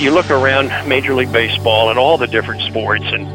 you 0.00 0.12
look 0.12 0.30
around 0.30 0.68
Major 0.88 1.14
League 1.14 1.32
Baseball 1.32 1.90
and 1.90 1.98
all 1.98 2.18
the 2.18 2.28
different 2.28 2.62
sports, 2.62 3.04
and 3.06 3.26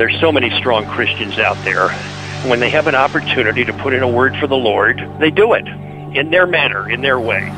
there's 0.00 0.18
so 0.20 0.32
many 0.32 0.48
strong 0.58 0.86
Christians 0.86 1.38
out 1.38 1.62
there. 1.64 1.90
When 2.48 2.60
they 2.60 2.70
have 2.70 2.86
an 2.86 2.94
opportunity 2.94 3.64
to 3.64 3.72
put 3.74 3.92
in 3.92 4.02
a 4.02 4.08
word 4.08 4.34
for 4.36 4.46
the 4.46 4.56
Lord, 4.56 4.98
they 5.18 5.30
do 5.30 5.52
it 5.52 5.66
in 6.16 6.30
their 6.30 6.46
manner, 6.46 6.88
in 6.88 7.02
their 7.02 7.20
way. 7.20 7.48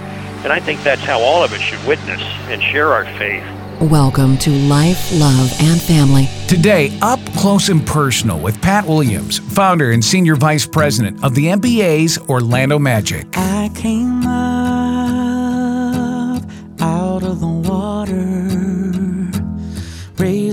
And 0.42 0.52
I 0.52 0.58
think 0.58 0.82
that's 0.82 1.02
how 1.02 1.21
all 1.21 1.44
of 1.44 1.52
us 1.52 1.60
should 1.60 1.84
witness 1.86 2.21
and 2.48 2.60
share 2.63 2.88
our 2.88 3.04
faith. 3.18 3.44
Welcome 3.88 4.36
to 4.38 4.51
Life, 4.51 5.12
Love, 5.12 5.53
and 5.60 5.80
Family. 5.80 6.28
Today, 6.48 6.98
up 7.03 7.21
close 7.37 7.69
and 7.69 7.87
personal 7.87 8.40
with 8.40 8.60
Pat 8.60 8.85
Williams, 8.85 9.38
founder 9.38 9.92
and 9.92 10.04
senior 10.04 10.35
vice 10.35 10.67
president 10.67 11.22
of 11.22 11.35
the 11.35 11.46
NBA's 11.46 12.19
Orlando 12.28 12.78
Magic. 12.78 13.26
I 13.35 13.71
came 13.74 14.26
up 14.26 14.60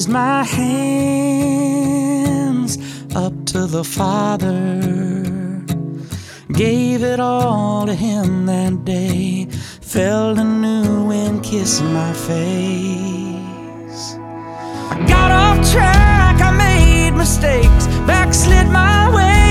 my 0.08 0.44
hands 0.44 1.98
up 3.16 3.34
to 3.46 3.66
the 3.66 3.84
Father, 3.84 4.80
gave 6.54 7.04
it 7.04 7.20
all 7.20 7.86
to 7.86 7.94
Him 7.94 8.46
that 8.46 8.86
day, 8.86 9.48
felt 9.82 10.38
a 10.38 10.44
new 10.44 11.06
wind 11.06 11.44
kiss 11.44 11.82
my 11.82 12.14
face. 12.14 14.16
Got 15.08 15.32
off 15.32 15.72
track, 15.72 16.42
I 16.42 16.52
made 16.52 17.12
mistakes, 17.12 17.88
backslid 18.06 18.68
my 18.68 19.16
way 19.16 19.47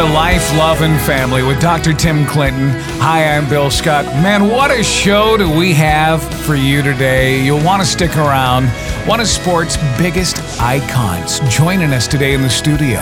to 0.00 0.14
Life, 0.14 0.56
Love, 0.56 0.80
and 0.80 0.98
Family 1.02 1.42
with 1.42 1.60
Dr. 1.60 1.92
Tim 1.92 2.24
Clinton. 2.24 2.70
Hi, 3.00 3.36
I'm 3.36 3.46
Bill 3.50 3.70
Scott. 3.70 4.06
Man, 4.22 4.48
what 4.48 4.70
a 4.70 4.82
show 4.82 5.36
do 5.36 5.50
we 5.50 5.74
have 5.74 6.22
for 6.46 6.54
you 6.54 6.80
today. 6.80 7.42
You'll 7.42 7.62
want 7.62 7.82
to 7.82 7.86
stick 7.86 8.16
around. 8.16 8.68
One 9.06 9.20
of 9.20 9.26
sports' 9.26 9.76
biggest 9.98 10.38
icons 10.58 11.40
joining 11.54 11.92
us 11.92 12.08
today 12.08 12.32
in 12.32 12.40
the 12.40 12.48
studio. 12.48 13.00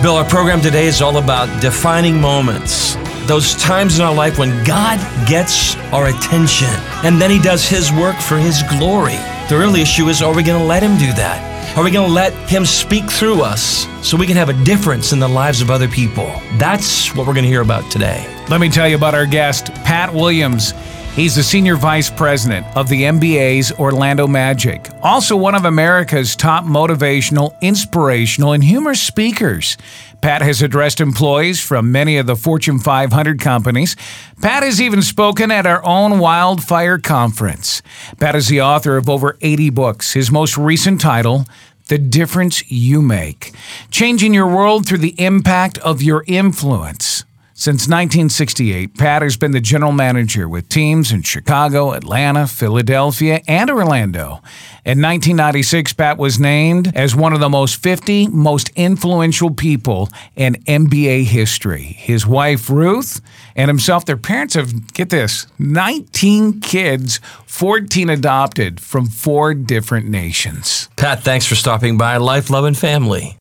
Bill, 0.00 0.16
our 0.16 0.24
program 0.24 0.62
today 0.62 0.86
is 0.86 1.02
all 1.02 1.18
about 1.18 1.60
defining 1.60 2.18
moments. 2.18 2.96
Those 3.26 3.54
times 3.56 3.98
in 3.98 4.04
our 4.06 4.14
life 4.14 4.38
when 4.38 4.64
God 4.64 4.98
gets 5.28 5.76
our 5.92 6.06
attention 6.06 6.68
and 7.04 7.20
then 7.20 7.30
He 7.30 7.40
does 7.40 7.68
His 7.68 7.92
work 7.92 8.16
for 8.16 8.38
His 8.38 8.62
glory. 8.62 9.18
The 9.50 9.58
real 9.58 9.74
issue 9.74 10.08
is 10.08 10.22
are 10.22 10.34
we 10.34 10.42
going 10.42 10.60
to 10.60 10.66
let 10.66 10.82
Him 10.82 10.96
do 10.96 11.12
that? 11.12 11.47
Are 11.78 11.84
we 11.84 11.92
going 11.92 12.08
to 12.08 12.12
let 12.12 12.32
Him 12.50 12.66
speak 12.66 13.08
through 13.08 13.40
us 13.40 13.86
so 14.02 14.16
we 14.16 14.26
can 14.26 14.36
have 14.36 14.48
a 14.48 14.64
difference 14.64 15.12
in 15.12 15.20
the 15.20 15.28
lives 15.28 15.60
of 15.60 15.70
other 15.70 15.86
people? 15.86 16.26
That's 16.56 17.14
what 17.14 17.24
we're 17.24 17.34
going 17.34 17.44
to 17.44 17.48
hear 17.48 17.60
about 17.60 17.88
today. 17.88 18.26
Let 18.50 18.60
me 18.60 18.68
tell 18.68 18.88
you 18.88 18.96
about 18.96 19.14
our 19.14 19.26
guest, 19.26 19.66
Pat 19.84 20.12
Williams. 20.12 20.72
He's 21.14 21.36
the 21.36 21.42
senior 21.44 21.76
vice 21.76 22.10
president 22.10 22.66
of 22.76 22.88
the 22.88 23.02
NBA's 23.02 23.70
Orlando 23.72 24.26
Magic, 24.26 24.88
also 25.02 25.36
one 25.36 25.54
of 25.54 25.66
America's 25.66 26.34
top 26.34 26.64
motivational, 26.64 27.60
inspirational, 27.60 28.52
and 28.52 28.64
humorous 28.64 29.00
speakers. 29.00 29.76
Pat 30.20 30.42
has 30.42 30.62
addressed 30.62 31.00
employees 31.00 31.60
from 31.60 31.92
many 31.92 32.18
of 32.18 32.26
the 32.26 32.34
Fortune 32.34 32.78
500 32.78 33.40
companies. 33.40 33.94
Pat 34.40 34.62
has 34.64 34.80
even 34.80 35.00
spoken 35.00 35.50
at 35.50 35.66
our 35.66 35.84
own 35.84 36.18
Wildfire 36.18 36.98
Conference. 36.98 37.82
Pat 38.18 38.34
is 38.34 38.48
the 38.48 38.60
author 38.60 38.96
of 38.96 39.08
over 39.08 39.36
80 39.40 39.70
books. 39.70 40.12
His 40.12 40.30
most 40.30 40.58
recent 40.58 41.00
title, 41.00 41.46
The 41.88 41.96
Difference 41.96 42.70
You 42.70 43.00
Make 43.00 43.52
Changing 43.90 44.34
Your 44.34 44.46
World 44.46 44.86
Through 44.86 44.98
the 44.98 45.18
Impact 45.18 45.78
of 45.78 46.02
Your 46.02 46.22
Influence. 46.26 47.24
Since 47.60 47.88
1968, 47.88 48.96
Pat 48.96 49.22
has 49.22 49.36
been 49.36 49.50
the 49.50 49.60
general 49.60 49.90
manager 49.90 50.48
with 50.48 50.68
teams 50.68 51.10
in 51.10 51.22
Chicago, 51.22 51.92
Atlanta, 51.92 52.46
Philadelphia, 52.46 53.40
and 53.48 53.68
Orlando. 53.68 54.40
In 54.84 55.02
1996, 55.02 55.92
Pat 55.94 56.18
was 56.18 56.38
named 56.38 56.92
as 56.94 57.16
one 57.16 57.32
of 57.32 57.40
the 57.40 57.48
most 57.48 57.82
50 57.82 58.28
most 58.28 58.70
influential 58.76 59.50
people 59.50 60.08
in 60.36 60.54
NBA 60.68 61.24
history. 61.24 61.82
His 61.82 62.24
wife, 62.24 62.70
Ruth, 62.70 63.20
and 63.56 63.68
himself, 63.68 64.04
their 64.04 64.16
parents 64.16 64.54
have, 64.54 64.94
get 64.94 65.10
this, 65.10 65.48
19 65.58 66.60
kids, 66.60 67.18
14 67.46 68.08
adopted 68.08 68.78
from 68.78 69.06
four 69.06 69.52
different 69.52 70.06
nations. 70.06 70.88
Pat, 70.94 71.24
thanks 71.24 71.44
for 71.44 71.56
stopping 71.56 71.98
by 71.98 72.18
Life, 72.18 72.50
Love, 72.50 72.66
and 72.66 72.78
Family. 72.78 73.36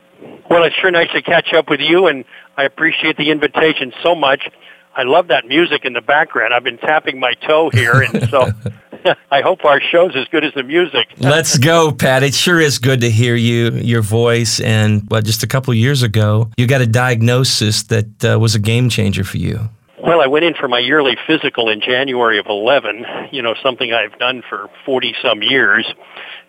Well, 0.50 0.64
it's 0.64 0.76
sure 0.78 0.90
nice 0.90 1.12
to 1.12 1.22
catch 1.22 1.54
up 1.54 1.70
with 1.70 1.82
you, 1.82 2.08
and 2.08 2.26
I 2.58 2.64
appreciate 2.64 3.18
the 3.18 3.30
invitation 3.30 3.94
so 4.02 4.16
much. 4.16 4.50
I 4.96 5.04
love 5.04 5.28
that 5.28 5.48
music 5.48 5.86
in 5.86 5.94
the 5.94 6.02
background. 6.02 6.56
I've 6.56 6.64
been 6.64 6.80
tapping 6.80 7.20
my 7.20 7.34
toe 7.34 7.70
here, 7.72 8.02
and 8.02 8.28
so 8.32 8.50
I 9.32 9.42
hope 9.42 9.64
our 9.64 9.80
show's 9.80 10.16
as 10.16 10.28
good 10.30 10.44
as 10.44 10.54
the 10.56 10.64
music. 10.64 11.08
Let's 11.20 11.60
go, 11.60 11.92
Pat. 11.92 12.24
It 12.24 12.34
sure 12.34 12.60
is 12.60 12.80
good 12.80 13.02
to 13.02 13.12
hear 13.12 13.36
you, 13.36 13.72
your 13.72 14.02
voice. 14.02 14.60
And 14.60 15.08
well, 15.10 15.22
just 15.22 15.44
a 15.44 15.48
couple 15.48 15.72
years 15.76 16.02
ago, 16.02 16.50
you 16.58 16.66
got 16.66 16.82
a 16.82 16.88
diagnosis 16.88 17.84
that 17.84 18.26
uh, 18.26 18.40
was 18.40 18.56
a 18.56 18.60
game 18.60 18.90
changer 18.90 19.24
for 19.24 19.38
you. 19.38 19.70
Well, 20.00 20.22
I 20.22 20.28
went 20.28 20.46
in 20.46 20.54
for 20.56 20.68
my 20.68 20.80
yearly 20.80 21.18
physical 21.28 21.70
in 21.70 21.82
January 21.82 22.40
of 22.40 22.46
11, 22.48 23.06
you 23.32 23.42
know, 23.42 23.56
something 23.62 23.94
I've 23.94 24.18
done 24.18 24.42
for 24.48 24.70
40 24.86 25.16
some 25.22 25.44
years 25.44 25.86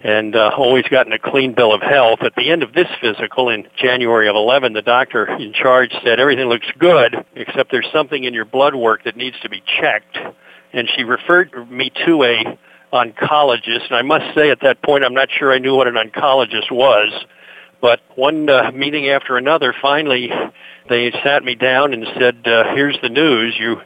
and 0.01 0.37
uh, 0.37 0.51
always 0.57 0.85
gotten 0.85 1.13
a 1.13 1.19
clean 1.19 1.55
bill 1.55 1.75
of 1.75 1.83
health. 1.83 2.21
At 2.23 2.35
the 2.37 2.51
end 2.51 2.63
of 2.63 2.73
this 2.73 2.89
physical 3.01 3.49
in 3.49 3.67
January 3.77 4.29
of 4.29 4.37
11, 4.37 4.73
the 4.73 4.83
doctor 4.83 5.27
in 5.27 5.53
charge 5.53 5.93
said 6.05 6.21
everything 6.21 6.49
looks 6.49 6.69
good 6.79 7.17
except 7.35 7.73
there's 7.73 7.89
something 7.93 8.25
in 8.25 8.33
your 8.33 8.45
blood 8.45 8.75
work 8.75 9.05
that 9.05 9.17
needs 9.17 9.39
to 9.41 9.49
be 9.49 9.63
checked. 9.81 10.19
And 10.73 10.89
she 10.95 11.03
referred 11.03 11.71
me 11.71 11.91
to 12.07 12.23
a 12.23 12.59
oncologist, 12.93 13.87
and 13.87 13.97
I 13.97 14.03
must 14.03 14.35
say 14.35 14.51
at 14.51 14.61
that 14.63 14.83
point 14.83 15.05
I'm 15.05 15.15
not 15.15 15.29
sure 15.31 15.53
I 15.53 15.59
knew 15.59 15.75
what 15.75 15.89
an 15.89 15.95
oncologist 15.95 16.71
was. 16.71 17.13
But 17.81 18.01
one 18.17 18.49
uh, 18.51 18.73
meeting 18.73 19.09
after 19.09 19.37
another, 19.37 19.75
finally, 19.81 20.31
they 20.89 21.13
sat 21.23 21.45
me 21.45 21.55
down 21.55 21.93
and 21.93 22.07
said, 22.19 22.47
uh, 22.47 22.75
"Here's 22.75 22.99
the 23.03 23.09
news: 23.09 23.55
you 23.59 23.81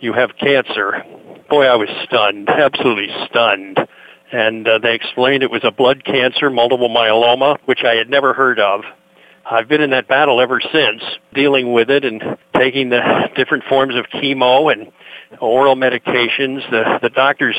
you 0.00 0.12
have 0.14 0.36
cancer." 0.36 1.04
Boy, 1.48 1.66
I 1.66 1.76
was 1.76 1.88
stunned, 2.02 2.48
absolutely 2.48 3.14
stunned. 3.26 3.78
And 4.32 4.66
uh, 4.66 4.78
they 4.78 4.94
explained 4.94 5.42
it 5.42 5.50
was 5.50 5.64
a 5.64 5.70
blood 5.70 6.04
cancer, 6.04 6.50
multiple 6.50 6.88
myeloma, 6.88 7.58
which 7.64 7.84
I 7.84 7.94
had 7.94 8.10
never 8.10 8.32
heard 8.32 8.58
of. 8.58 8.82
I've 9.48 9.68
been 9.68 9.80
in 9.80 9.90
that 9.90 10.08
battle 10.08 10.40
ever 10.40 10.60
since, 10.60 11.02
dealing 11.32 11.72
with 11.72 11.90
it 11.90 12.04
and 12.04 12.20
taking 12.56 12.88
the 12.88 13.28
different 13.36 13.64
forms 13.64 13.94
of 13.94 14.06
chemo 14.06 14.72
and 14.72 14.90
oral 15.40 15.76
medications. 15.76 16.68
The, 16.70 16.98
the 17.02 17.10
doctors 17.10 17.56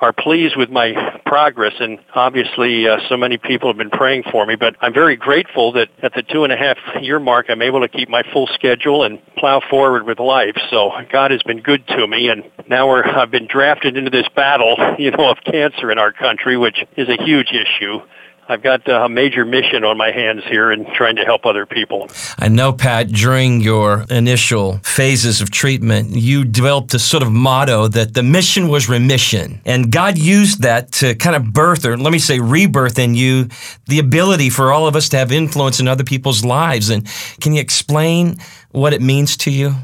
are 0.00 0.12
pleased 0.12 0.56
with 0.56 0.70
my 0.70 1.20
progress, 1.24 1.74
and 1.80 1.98
obviously, 2.14 2.88
uh, 2.88 2.98
so 3.08 3.16
many 3.16 3.38
people 3.38 3.68
have 3.68 3.78
been 3.78 3.90
praying 3.90 4.24
for 4.30 4.44
me. 4.46 4.56
But 4.56 4.76
I'm 4.80 4.92
very 4.92 5.16
grateful 5.16 5.72
that 5.72 5.88
at 6.02 6.14
the 6.14 6.22
two 6.22 6.44
and 6.44 6.52
a 6.52 6.56
half 6.56 6.76
year 7.00 7.18
mark, 7.18 7.46
I'm 7.48 7.62
able 7.62 7.80
to 7.80 7.88
keep 7.88 8.08
my 8.08 8.22
full 8.32 8.46
schedule 8.48 9.04
and 9.04 9.20
plow 9.36 9.60
forward 9.70 10.04
with 10.04 10.18
life. 10.18 10.56
So 10.70 10.90
God 11.10 11.30
has 11.30 11.42
been 11.42 11.60
good 11.60 11.86
to 11.88 12.06
me, 12.06 12.28
and 12.28 12.44
now 12.68 12.88
we're, 12.88 13.04
I've 13.04 13.30
been 13.30 13.46
drafted 13.46 13.96
into 13.96 14.10
this 14.10 14.26
battle, 14.34 14.76
you 14.98 15.10
know, 15.10 15.30
of 15.30 15.38
cancer 15.44 15.90
in 15.90 15.98
our 15.98 16.12
country, 16.12 16.56
which 16.56 16.84
is 16.96 17.08
a 17.08 17.22
huge 17.22 17.52
issue. 17.52 18.00
I've 18.46 18.62
got 18.62 18.86
a 18.88 19.08
major 19.08 19.44
mission 19.44 19.84
on 19.84 19.96
my 19.96 20.10
hands 20.10 20.42
here 20.46 20.70
and 20.70 20.86
trying 20.88 21.16
to 21.16 21.24
help 21.24 21.46
other 21.46 21.64
people. 21.64 22.10
I 22.38 22.48
know, 22.48 22.72
Pat, 22.72 23.08
during 23.08 23.62
your 23.62 24.04
initial 24.10 24.78
phases 24.82 25.40
of 25.40 25.50
treatment, 25.50 26.10
you 26.10 26.44
developed 26.44 26.92
a 26.92 26.98
sort 26.98 27.22
of 27.22 27.32
motto 27.32 27.88
that 27.88 28.12
the 28.12 28.22
mission 28.22 28.68
was 28.68 28.88
remission. 28.88 29.62
And 29.64 29.90
God 29.90 30.18
used 30.18 30.60
that 30.62 30.92
to 30.92 31.14
kind 31.14 31.34
of 31.34 31.52
birth, 31.54 31.86
or 31.86 31.96
let 31.96 32.12
me 32.12 32.18
say, 32.18 32.38
rebirth 32.38 32.98
in 32.98 33.14
you 33.14 33.48
the 33.86 33.98
ability 33.98 34.50
for 34.50 34.72
all 34.72 34.86
of 34.86 34.94
us 34.94 35.08
to 35.10 35.16
have 35.16 35.32
influence 35.32 35.80
in 35.80 35.88
other 35.88 36.04
people's 36.04 36.44
lives. 36.44 36.90
And 36.90 37.06
can 37.40 37.54
you 37.54 37.60
explain 37.60 38.36
what 38.72 38.92
it 38.92 39.00
means 39.00 39.38
to 39.38 39.50
you? 39.50 39.74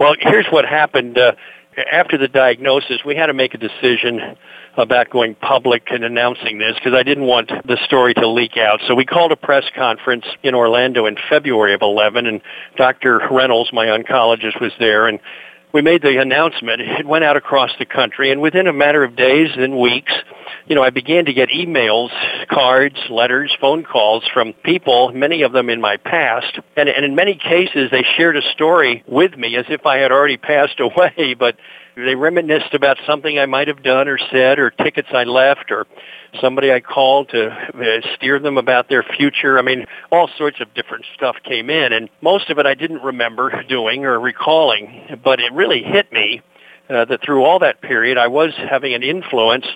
Well, 0.00 0.14
here's 0.20 0.46
what 0.46 0.64
happened. 0.64 1.18
Uh, 1.18 1.32
after 1.90 2.18
the 2.18 2.28
diagnosis, 2.28 3.04
we 3.04 3.16
had 3.16 3.26
to 3.26 3.34
make 3.34 3.54
a 3.54 3.58
decision 3.58 4.36
about 4.76 5.10
going 5.10 5.34
public 5.34 5.88
and 5.90 6.04
announcing 6.04 6.58
this 6.58 6.74
because 6.74 6.94
I 6.94 7.02
didn't 7.02 7.24
want 7.24 7.50
the 7.66 7.76
story 7.84 8.14
to 8.14 8.28
leak 8.28 8.56
out. 8.56 8.80
So 8.86 8.94
we 8.94 9.04
called 9.04 9.32
a 9.32 9.36
press 9.36 9.64
conference 9.74 10.24
in 10.42 10.54
Orlando 10.54 11.06
in 11.06 11.16
February 11.28 11.74
of 11.74 11.82
11 11.82 12.26
and 12.26 12.40
Dr. 12.76 13.20
Reynolds, 13.30 13.72
my 13.72 13.86
oncologist, 13.86 14.60
was 14.60 14.72
there 14.78 15.08
and 15.08 15.18
we 15.72 15.82
made 15.82 16.02
the 16.02 16.20
announcement. 16.20 16.80
It 16.80 17.06
went 17.06 17.24
out 17.24 17.36
across 17.36 17.70
the 17.78 17.84
country, 17.84 18.30
and 18.30 18.40
within 18.40 18.66
a 18.66 18.72
matter 18.72 19.04
of 19.04 19.16
days 19.16 19.50
and 19.56 19.78
weeks, 19.78 20.12
you 20.66 20.74
know, 20.74 20.82
I 20.82 20.90
began 20.90 21.26
to 21.26 21.32
get 21.32 21.50
emails, 21.50 22.10
cards, 22.48 22.96
letters, 23.10 23.56
phone 23.60 23.84
calls 23.84 24.24
from 24.32 24.52
people, 24.52 25.12
many 25.12 25.42
of 25.42 25.52
them 25.52 25.70
in 25.70 25.80
my 25.80 25.96
past, 25.96 26.58
and, 26.76 26.88
and 26.88 27.04
in 27.04 27.14
many 27.14 27.34
cases, 27.34 27.90
they 27.90 28.04
shared 28.16 28.36
a 28.36 28.42
story 28.52 29.02
with 29.06 29.36
me 29.36 29.56
as 29.56 29.66
if 29.68 29.86
I 29.86 29.98
had 29.98 30.12
already 30.12 30.36
passed 30.36 30.80
away, 30.80 31.34
but 31.34 31.56
they 32.04 32.14
reminisced 32.14 32.74
about 32.74 32.98
something 33.06 33.38
I 33.38 33.46
might 33.46 33.68
have 33.68 33.82
done 33.82 34.08
or 34.08 34.18
said 34.30 34.58
or 34.58 34.70
tickets 34.70 35.08
I 35.12 35.24
left 35.24 35.70
or 35.70 35.86
somebody 36.40 36.72
I 36.72 36.80
called 36.80 37.30
to 37.30 37.48
uh, 37.50 38.06
steer 38.14 38.38
them 38.38 38.58
about 38.58 38.88
their 38.88 39.02
future. 39.02 39.58
I 39.58 39.62
mean, 39.62 39.86
all 40.12 40.28
sorts 40.36 40.60
of 40.60 40.72
different 40.74 41.06
stuff 41.14 41.36
came 41.42 41.70
in 41.70 41.92
and 41.92 42.08
most 42.20 42.50
of 42.50 42.58
it 42.58 42.66
I 42.66 42.74
didn't 42.74 43.02
remember 43.02 43.62
doing 43.64 44.04
or 44.04 44.20
recalling, 44.20 45.18
but 45.24 45.40
it 45.40 45.52
really 45.52 45.82
hit 45.82 46.12
me 46.12 46.42
uh, 46.88 47.04
that 47.06 47.22
through 47.22 47.44
all 47.44 47.58
that 47.58 47.80
period 47.80 48.16
I 48.16 48.28
was 48.28 48.52
having 48.56 48.94
an 48.94 49.02
influence 49.02 49.66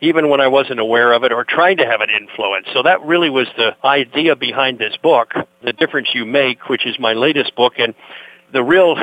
even 0.00 0.30
when 0.30 0.40
I 0.40 0.48
wasn't 0.48 0.80
aware 0.80 1.12
of 1.12 1.24
it 1.24 1.32
or 1.32 1.44
trying 1.44 1.76
to 1.78 1.86
have 1.86 2.00
an 2.00 2.10
influence. 2.10 2.66
So 2.72 2.82
that 2.82 3.02
really 3.02 3.30
was 3.30 3.46
the 3.56 3.76
idea 3.84 4.34
behind 4.34 4.78
this 4.78 4.96
book, 4.96 5.34
The 5.62 5.72
Difference 5.72 6.08
You 6.14 6.24
Make, 6.24 6.68
which 6.68 6.86
is 6.86 6.98
my 6.98 7.12
latest 7.12 7.54
book. 7.54 7.74
And 7.78 7.94
the 8.52 8.62
real 8.62 8.96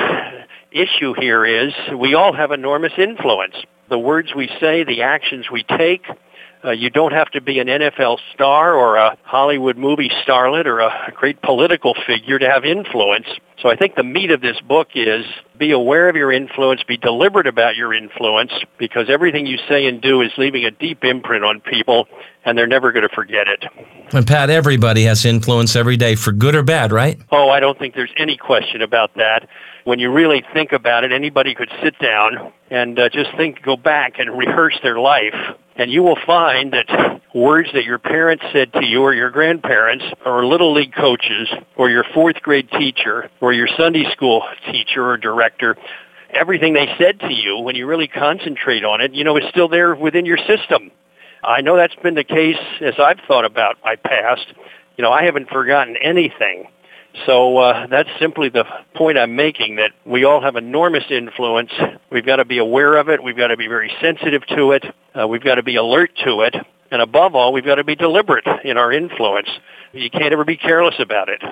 issue 0.74 1.14
here 1.14 1.46
is 1.46 1.72
we 1.96 2.14
all 2.14 2.32
have 2.32 2.50
enormous 2.50 2.92
influence. 2.98 3.54
The 3.88 3.98
words 3.98 4.34
we 4.34 4.48
say, 4.60 4.84
the 4.84 5.02
actions 5.02 5.46
we 5.50 5.62
take, 5.62 6.04
uh, 6.64 6.70
you 6.70 6.88
don't 6.88 7.12
have 7.12 7.30
to 7.30 7.40
be 7.40 7.58
an 7.58 7.68
NFL 7.68 8.18
star 8.32 8.74
or 8.74 8.96
a 8.96 9.16
Hollywood 9.22 9.76
movie 9.76 10.10
starlet 10.26 10.64
or 10.64 10.80
a 10.80 11.12
great 11.14 11.42
political 11.42 11.94
figure 12.06 12.38
to 12.38 12.48
have 12.48 12.64
influence. 12.64 13.26
So 13.60 13.68
I 13.68 13.76
think 13.76 13.96
the 13.96 14.02
meat 14.02 14.30
of 14.30 14.40
this 14.40 14.58
book 14.60 14.88
is 14.94 15.26
be 15.58 15.72
aware 15.72 16.08
of 16.08 16.16
your 16.16 16.32
influence, 16.32 16.82
be 16.82 16.96
deliberate 16.96 17.46
about 17.46 17.76
your 17.76 17.92
influence, 17.92 18.52
because 18.78 19.10
everything 19.10 19.46
you 19.46 19.58
say 19.68 19.86
and 19.86 20.00
do 20.00 20.22
is 20.22 20.32
leaving 20.38 20.64
a 20.64 20.70
deep 20.70 21.04
imprint 21.04 21.44
on 21.44 21.60
people, 21.60 22.08
and 22.44 22.56
they're 22.56 22.66
never 22.66 22.92
going 22.92 23.06
to 23.06 23.14
forget 23.14 23.46
it. 23.46 23.64
And 24.12 24.26
Pat, 24.26 24.48
everybody 24.48 25.04
has 25.04 25.24
influence 25.24 25.76
every 25.76 25.96
day, 25.96 26.14
for 26.14 26.32
good 26.32 26.54
or 26.54 26.62
bad, 26.62 26.92
right? 26.92 27.20
Oh, 27.30 27.50
I 27.50 27.60
don't 27.60 27.78
think 27.78 27.94
there's 27.94 28.12
any 28.16 28.36
question 28.36 28.80
about 28.80 29.14
that. 29.14 29.48
When 29.84 29.98
you 29.98 30.10
really 30.10 30.42
think 30.52 30.72
about 30.72 31.04
it, 31.04 31.12
anybody 31.12 31.54
could 31.54 31.70
sit 31.82 31.98
down 31.98 32.52
and 32.70 32.98
uh, 32.98 33.08
just 33.10 33.30
think, 33.36 33.62
go 33.62 33.76
back 33.76 34.18
and 34.18 34.36
rehearse 34.36 34.78
their 34.82 34.98
life 34.98 35.34
and 35.76 35.90
you 35.90 36.02
will 36.02 36.18
find 36.24 36.72
that 36.72 37.20
words 37.34 37.68
that 37.74 37.84
your 37.84 37.98
parents 37.98 38.44
said 38.52 38.72
to 38.74 38.84
you 38.84 39.02
or 39.02 39.12
your 39.12 39.30
grandparents 39.30 40.04
or 40.24 40.46
little 40.46 40.72
league 40.72 40.94
coaches 40.94 41.48
or 41.76 41.90
your 41.90 42.04
fourth 42.14 42.36
grade 42.42 42.70
teacher 42.70 43.28
or 43.40 43.52
your 43.52 43.68
Sunday 43.76 44.04
school 44.12 44.42
teacher 44.70 45.04
or 45.04 45.16
director, 45.16 45.76
everything 46.30 46.74
they 46.74 46.94
said 46.98 47.18
to 47.20 47.32
you, 47.32 47.58
when 47.58 47.74
you 47.74 47.86
really 47.86 48.06
concentrate 48.06 48.84
on 48.84 49.00
it, 49.00 49.12
you 49.14 49.24
know, 49.24 49.36
is 49.36 49.44
still 49.50 49.68
there 49.68 49.94
within 49.94 50.24
your 50.24 50.38
system. 50.38 50.90
I 51.42 51.60
know 51.60 51.76
that's 51.76 51.96
been 51.96 52.14
the 52.14 52.24
case 52.24 52.56
as 52.80 52.94
I've 52.98 53.18
thought 53.26 53.44
about 53.44 53.76
my 53.84 53.96
past. 53.96 54.46
You 54.96 55.02
know, 55.02 55.10
I 55.10 55.24
haven't 55.24 55.50
forgotten 55.50 55.96
anything. 56.00 56.68
So 57.26 57.58
uh, 57.58 57.86
that's 57.86 58.08
simply 58.18 58.48
the 58.48 58.64
point 58.94 59.18
I'm 59.18 59.36
making 59.36 59.76
that 59.76 59.92
we 60.04 60.24
all 60.24 60.40
have 60.40 60.56
enormous 60.56 61.04
influence. 61.10 61.70
We've 62.10 62.26
got 62.26 62.36
to 62.36 62.44
be 62.44 62.58
aware 62.58 62.96
of 62.96 63.08
it. 63.08 63.22
We've 63.22 63.36
got 63.36 63.48
to 63.48 63.56
be 63.56 63.68
very 63.68 63.92
sensitive 64.00 64.44
to 64.48 64.72
it. 64.72 64.84
Uh, 65.18 65.28
we've 65.28 65.42
got 65.42 65.54
to 65.56 65.62
be 65.62 65.76
alert 65.76 66.10
to 66.24 66.40
it. 66.40 66.56
And 66.90 67.00
above 67.00 67.34
all, 67.34 67.52
we've 67.52 67.64
got 67.64 67.76
to 67.76 67.84
be 67.84 67.94
deliberate 67.94 68.46
in 68.64 68.76
our 68.76 68.92
influence. 68.92 69.48
You 69.92 70.10
can't 70.10 70.32
ever 70.32 70.44
be 70.44 70.56
careless 70.56 70.96
about 70.98 71.28
it. 71.28 71.42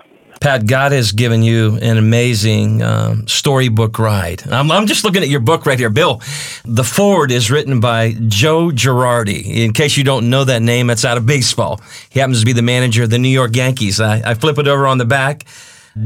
Pat, 0.43 0.67
God 0.67 0.91
has 0.91 1.13
given 1.13 1.45
you 1.45 1.79
an 1.81 1.99
amazing 1.99 2.83
um, 2.83 3.29
storybook 3.29 3.97
ride. 4.01 4.43
I'm, 4.51 4.73
I'm, 4.73 4.89
just 4.89 5.05
looking 5.05 5.23
at 5.23 5.29
your 5.29 5.39
book 5.39 5.67
right 5.67 5.79
here, 5.79 5.89
Bill. 5.89 6.21
The 6.65 6.83
forward 6.83 7.31
is 7.31 7.49
written 7.49 7.79
by 7.79 8.17
Joe 8.27 8.71
Girardi. 8.71 9.45
In 9.45 9.73
case 9.73 9.97
you 9.97 10.03
don't 10.03 10.31
know 10.31 10.43
that 10.43 10.61
name, 10.61 10.89
that's 10.89 11.05
out 11.05 11.17
of 11.17 11.27
baseball. 11.27 11.81
He 12.11 12.19
happens 12.19 12.41
to 12.41 12.45
be 12.45 12.53
the 12.53 12.61
manager 12.61 13.05
of 13.05 13.11
the 13.11 13.21
New 13.21 13.29
York 13.29 13.55
Yankees. 13.55 14.01
I, 14.01 14.33
I 14.33 14.35
flip 14.35 14.59
it 14.59 14.67
over 14.67 14.89
on 14.89 14.99
the 14.99 15.05
back. 15.05 15.45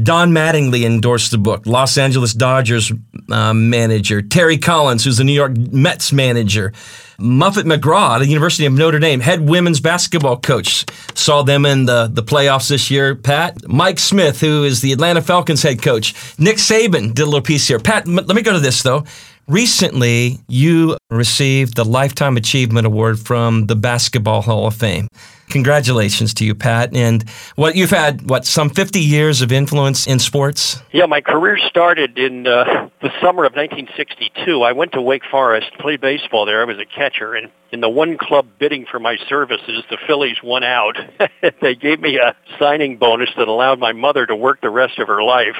Don 0.03 0.31
Mattingly 0.31 0.85
endorsed 0.85 1.31
the 1.31 1.37
book. 1.37 1.65
Los 1.65 1.97
Angeles 1.97 2.33
Dodgers 2.33 2.91
uh, 3.31 3.53
manager. 3.53 4.21
Terry 4.21 4.57
Collins, 4.57 5.03
who's 5.03 5.17
the 5.17 5.23
New 5.23 5.33
York 5.33 5.55
Mets 5.57 6.11
manager. 6.11 6.73
Muffet 7.19 7.65
McGraw, 7.65 8.19
the 8.19 8.27
University 8.27 8.65
of 8.65 8.73
Notre 8.73 8.99
Dame, 8.99 9.21
head 9.21 9.49
women's 9.49 9.79
basketball 9.79 10.37
coach, 10.37 10.85
saw 11.15 11.41
them 11.41 11.65
in 11.65 11.85
the, 11.85 12.07
the 12.11 12.21
playoffs 12.21 12.69
this 12.69 12.91
year. 12.91 13.15
Pat, 13.15 13.67
Mike 13.67 13.97
Smith, 13.97 14.39
who 14.39 14.63
is 14.63 14.81
the 14.81 14.91
Atlanta 14.91 15.21
Falcons 15.21 15.63
head 15.63 15.81
coach, 15.81 16.13
Nick 16.37 16.57
Saban 16.57 17.15
did 17.15 17.23
a 17.23 17.25
little 17.25 17.41
piece 17.41 17.67
here. 17.67 17.79
Pat, 17.79 18.07
let 18.07 18.27
me 18.27 18.43
go 18.43 18.53
to 18.53 18.59
this 18.59 18.83
though. 18.83 19.03
Recently, 19.47 20.39
you 20.49 20.97
received 21.09 21.77
the 21.77 21.85
Lifetime 21.85 22.35
Achievement 22.35 22.85
Award 22.85 23.17
from 23.17 23.67
the 23.67 23.77
Basketball 23.77 24.41
Hall 24.41 24.67
of 24.67 24.75
Fame. 24.75 25.07
Congratulations 25.49 26.33
to 26.33 26.45
you, 26.45 26.53
Pat. 26.53 26.93
And 26.93 27.27
what 27.55 27.77
you've 27.77 27.91
had, 27.91 28.29
what, 28.29 28.45
some 28.45 28.69
50 28.69 28.99
years 28.99 29.41
of 29.41 29.53
influence 29.53 30.05
in 30.05 30.19
sports? 30.19 30.81
Yeah, 30.91 31.05
my 31.05 31.21
career 31.21 31.57
started 31.57 32.17
in 32.17 32.45
uh, 32.45 32.89
the 33.01 33.09
summer 33.21 33.45
of 33.45 33.53
1962. 33.53 34.61
I 34.63 34.73
went 34.73 34.91
to 34.91 35.01
Wake 35.01 35.23
Forest, 35.31 35.71
played 35.79 36.01
baseball 36.01 36.45
there. 36.45 36.61
I 36.61 36.65
was 36.65 36.79
a 36.79 36.85
catcher. 36.85 37.33
And 37.33 37.49
in 37.71 37.79
the 37.79 37.89
one 37.89 38.17
club 38.17 38.47
bidding 38.59 38.85
for 38.85 38.99
my 38.99 39.15
services, 39.29 39.85
the 39.89 39.97
Phillies 40.05 40.43
won 40.43 40.65
out. 40.65 40.97
they 41.61 41.75
gave 41.75 42.01
me 42.01 42.17
a 42.17 42.35
signing 42.59 42.97
bonus 42.97 43.29
that 43.37 43.47
allowed 43.47 43.79
my 43.79 43.93
mother 43.93 44.25
to 44.25 44.35
work 44.35 44.59
the 44.59 44.69
rest 44.69 44.99
of 44.99 45.07
her 45.07 45.23
life. 45.23 45.55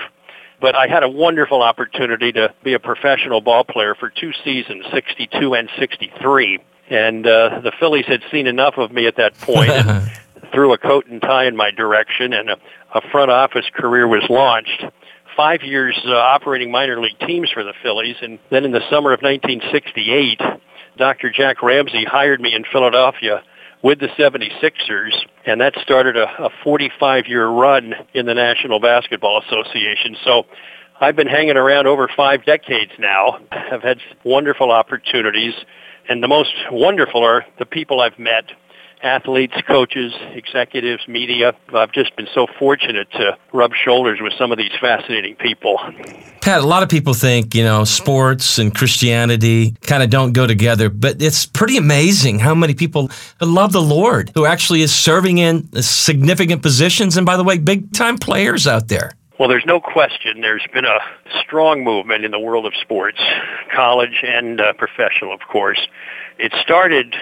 But 0.59 0.75
I 0.75 0.87
had 0.87 1.03
a 1.03 1.09
wonderful 1.09 1.61
opportunity 1.61 2.31
to 2.31 2.53
be 2.63 2.73
a 2.73 2.79
professional 2.79 3.41
ball 3.41 3.63
player 3.63 3.95
for 3.95 4.09
two 4.09 4.31
seasons, 4.43 4.85
62 4.91 5.53
and 5.53 5.69
63. 5.77 6.59
And 6.89 7.27
uh, 7.27 7.61
the 7.61 7.71
Phillies 7.79 8.05
had 8.05 8.21
seen 8.31 8.47
enough 8.47 8.75
of 8.77 8.91
me 8.91 9.05
at 9.07 9.17
that 9.17 9.37
point 9.37 9.69
and 9.69 10.11
threw 10.53 10.73
a 10.73 10.77
coat 10.77 11.05
and 11.07 11.21
tie 11.21 11.45
in 11.45 11.55
my 11.55 11.71
direction, 11.71 12.33
and 12.33 12.49
a, 12.49 12.57
a 12.95 13.01
front 13.11 13.29
office 13.29 13.65
career 13.73 14.07
was 14.07 14.23
launched. 14.29 14.85
Five 15.35 15.61
years 15.61 15.99
uh, 16.05 16.15
operating 16.15 16.71
minor 16.71 16.99
league 16.99 17.19
teams 17.19 17.51
for 17.51 17.63
the 17.63 17.73
Phillies, 17.83 18.15
and 18.21 18.39
then 18.49 18.65
in 18.65 18.71
the 18.71 18.81
summer 18.89 19.13
of 19.13 19.21
1968, 19.21 20.41
Dr. 20.97 21.29
Jack 21.29 21.61
Ramsay 21.61 22.05
hired 22.05 22.41
me 22.41 22.55
in 22.55 22.63
Philadelphia 22.71 23.43
with 23.83 23.99
the 23.99 24.07
76ers, 24.07 25.13
and 25.45 25.61
that 25.61 25.75
started 25.81 26.17
a, 26.17 26.45
a 26.45 26.49
45-year 26.65 27.47
run 27.47 27.93
in 28.13 28.25
the 28.25 28.33
National 28.33 28.79
Basketball 28.79 29.41
Association. 29.45 30.17
So 30.23 30.45
I've 30.99 31.15
been 31.15 31.27
hanging 31.27 31.57
around 31.57 31.87
over 31.87 32.09
five 32.15 32.43
decades 32.43 32.91
now. 32.97 33.39
I've 33.51 33.83
had 33.83 33.99
wonderful 34.23 34.71
opportunities, 34.71 35.53
and 36.09 36.23
the 36.23 36.27
most 36.27 36.53
wonderful 36.71 37.23
are 37.23 37.45
the 37.59 37.65
people 37.65 38.01
I've 38.01 38.17
met 38.17 38.45
athletes, 39.01 39.53
coaches, 39.67 40.13
executives, 40.33 41.07
media. 41.07 41.53
I've 41.73 41.91
just 41.91 42.15
been 42.15 42.27
so 42.33 42.47
fortunate 42.59 43.09
to 43.11 43.37
rub 43.53 43.73
shoulders 43.73 44.19
with 44.21 44.33
some 44.37 44.51
of 44.51 44.57
these 44.57 44.71
fascinating 44.79 45.35
people. 45.35 45.79
Pat, 46.41 46.61
a 46.61 46.65
lot 46.65 46.83
of 46.83 46.89
people 46.89 47.13
think, 47.13 47.53
you 47.55 47.63
know, 47.63 47.83
sports 47.83 48.57
and 48.57 48.73
Christianity 48.73 49.75
kind 49.81 50.03
of 50.03 50.09
don't 50.09 50.33
go 50.33 50.47
together, 50.47 50.89
but 50.89 51.21
it's 51.21 51.45
pretty 51.45 51.77
amazing 51.77 52.39
how 52.39 52.55
many 52.55 52.73
people 52.73 53.09
love 53.41 53.71
the 53.71 53.81
Lord 53.81 54.31
who 54.33 54.45
actually 54.45 54.81
is 54.81 54.93
serving 54.93 55.37
in 55.37 55.69
significant 55.81 56.61
positions 56.61 57.17
and, 57.17 57.25
by 57.25 57.37
the 57.37 57.43
way, 57.43 57.57
big 57.57 57.91
time 57.93 58.17
players 58.17 58.67
out 58.67 58.87
there. 58.87 59.11
Well, 59.39 59.49
there's 59.49 59.65
no 59.67 59.79
question 59.79 60.41
there's 60.41 60.65
been 60.73 60.85
a 60.85 60.99
strong 61.41 61.83
movement 61.83 62.25
in 62.25 62.31
the 62.31 62.39
world 62.39 62.65
of 62.65 62.73
sports, 62.81 63.19
college 63.71 64.23
and 64.23 64.59
uh, 64.59 64.73
professional, 64.73 65.31
of 65.31 65.41
course. 65.41 65.87
It 66.39 66.53
started 66.59 67.15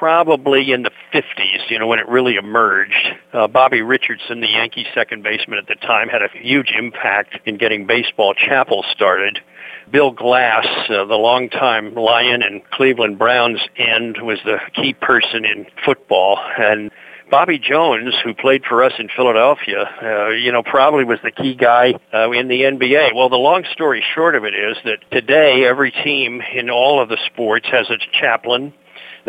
probably 0.00 0.72
in 0.72 0.82
the 0.82 0.90
50s, 1.12 1.68
you 1.68 1.78
know, 1.78 1.86
when 1.86 1.98
it 1.98 2.08
really 2.08 2.36
emerged. 2.36 3.10
Uh, 3.34 3.46
Bobby 3.46 3.82
Richardson, 3.82 4.40
the 4.40 4.48
Yankee 4.48 4.86
second 4.94 5.22
baseman 5.22 5.58
at 5.58 5.66
the 5.66 5.74
time, 5.74 6.08
had 6.08 6.22
a 6.22 6.28
huge 6.32 6.70
impact 6.70 7.38
in 7.44 7.58
getting 7.58 7.86
baseball 7.86 8.32
chapel 8.32 8.82
started. 8.90 9.40
Bill 9.92 10.10
Glass, 10.10 10.66
uh, 10.88 11.04
the 11.04 11.16
longtime 11.16 11.94
Lion 11.94 12.42
and 12.42 12.62
Cleveland 12.70 13.18
Browns 13.18 13.60
end, 13.76 14.16
was 14.22 14.38
the 14.46 14.56
key 14.72 14.94
person 14.94 15.44
in 15.44 15.66
football. 15.84 16.38
And 16.56 16.90
Bobby 17.30 17.58
Jones, 17.58 18.14
who 18.24 18.32
played 18.32 18.64
for 18.64 18.82
us 18.82 18.94
in 18.98 19.10
Philadelphia, 19.14 19.84
uh, 20.02 20.28
you 20.30 20.50
know, 20.50 20.62
probably 20.62 21.04
was 21.04 21.18
the 21.22 21.30
key 21.30 21.54
guy 21.54 21.92
uh, 22.14 22.30
in 22.30 22.48
the 22.48 22.62
NBA. 22.62 23.14
Well, 23.14 23.28
the 23.28 23.36
long 23.36 23.64
story 23.70 24.02
short 24.14 24.34
of 24.34 24.46
it 24.46 24.54
is 24.54 24.78
that 24.86 25.00
today 25.10 25.66
every 25.66 25.90
team 25.90 26.40
in 26.54 26.70
all 26.70 27.02
of 27.02 27.10
the 27.10 27.18
sports 27.26 27.66
has 27.70 27.90
a 27.90 27.98
chaplain 28.18 28.72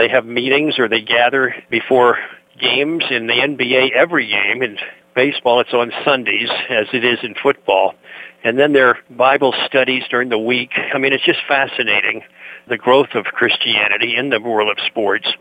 they 0.01 0.09
have 0.09 0.25
meetings 0.25 0.79
or 0.79 0.89
they 0.89 1.01
gather 1.01 1.53
before 1.69 2.17
games 2.59 3.03
in 3.11 3.27
the 3.27 3.33
NBA 3.33 3.91
every 3.91 4.27
game. 4.27 4.63
In 4.63 4.77
baseball, 5.13 5.59
it's 5.59 5.73
on 5.73 5.91
Sundays, 6.03 6.49
as 6.69 6.87
it 6.91 7.05
is 7.05 7.19
in 7.21 7.35
football. 7.35 7.93
And 8.43 8.57
then 8.57 8.73
there 8.73 8.87
are 8.87 8.97
Bible 9.11 9.53
studies 9.67 10.03
during 10.09 10.29
the 10.29 10.39
week. 10.39 10.71
I 10.91 10.97
mean, 10.97 11.13
it's 11.13 11.23
just 11.23 11.41
fascinating, 11.47 12.23
the 12.67 12.77
growth 12.77 13.09
of 13.13 13.25
Christianity 13.25 14.15
in 14.15 14.29
the 14.29 14.41
world 14.41 14.71
of 14.71 14.83
sports. 14.87 15.31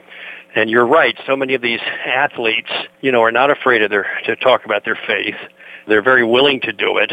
And 0.54 0.68
you're 0.68 0.86
right, 0.86 1.16
so 1.26 1.36
many 1.36 1.54
of 1.54 1.62
these 1.62 1.80
athletes, 2.04 2.70
you 3.00 3.12
know, 3.12 3.22
are 3.22 3.32
not 3.32 3.50
afraid 3.50 3.80
of 3.80 3.88
their, 3.88 4.06
to 4.26 4.36
talk 4.36 4.66
about 4.66 4.84
their 4.84 4.98
faith. 5.06 5.36
They're 5.88 6.02
very 6.02 6.24
willing 6.24 6.60
to 6.62 6.72
do 6.72 6.98
it. 6.98 7.12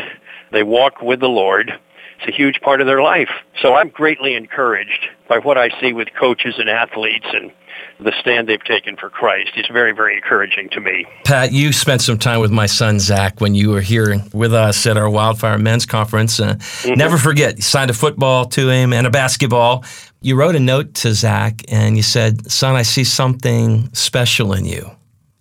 They 0.51 0.63
walk 0.63 1.01
with 1.01 1.21
the 1.21 1.29
Lord. 1.29 1.71
It's 2.19 2.27
a 2.27 2.35
huge 2.35 2.61
part 2.61 2.81
of 2.81 2.87
their 2.87 3.01
life. 3.01 3.29
So 3.61 3.75
I'm 3.75 3.89
greatly 3.89 4.35
encouraged 4.35 5.07
by 5.27 5.37
what 5.39 5.57
I 5.57 5.69
see 5.79 5.93
with 5.93 6.07
coaches 6.19 6.55
and 6.57 6.69
athletes 6.69 7.25
and 7.31 7.51
the 7.99 8.13
stand 8.19 8.47
they've 8.47 8.63
taken 8.63 8.95
for 8.95 9.09
Christ. 9.09 9.51
It's 9.55 9.69
very, 9.69 9.91
very 9.91 10.15
encouraging 10.15 10.69
to 10.69 10.79
me. 10.79 11.05
Pat, 11.25 11.51
you 11.51 11.71
spent 11.71 12.01
some 12.01 12.17
time 12.17 12.39
with 12.39 12.51
my 12.51 12.65
son 12.65 12.99
Zach 12.99 13.41
when 13.41 13.55
you 13.55 13.69
were 13.69 13.81
here 13.81 14.23
with 14.33 14.53
us 14.53 14.85
at 14.85 14.97
our 14.97 15.09
Wildfire 15.09 15.57
Men's 15.57 15.85
Conference. 15.85 16.39
Uh, 16.39 16.55
mm-hmm. 16.55 16.93
Never 16.93 17.17
forget, 17.17 17.57
you 17.57 17.63
signed 17.63 17.89
a 17.89 17.93
football 17.93 18.45
to 18.45 18.69
him 18.69 18.93
and 18.93 19.07
a 19.07 19.09
basketball. 19.09 19.83
You 20.21 20.35
wrote 20.35 20.55
a 20.55 20.59
note 20.59 20.93
to 20.95 21.13
Zach 21.13 21.61
and 21.69 21.97
you 21.97 22.03
said, 22.03 22.51
Son, 22.51 22.75
I 22.75 22.83
see 22.83 23.03
something 23.03 23.93
special 23.93 24.53
in 24.53 24.65
you. 24.65 24.91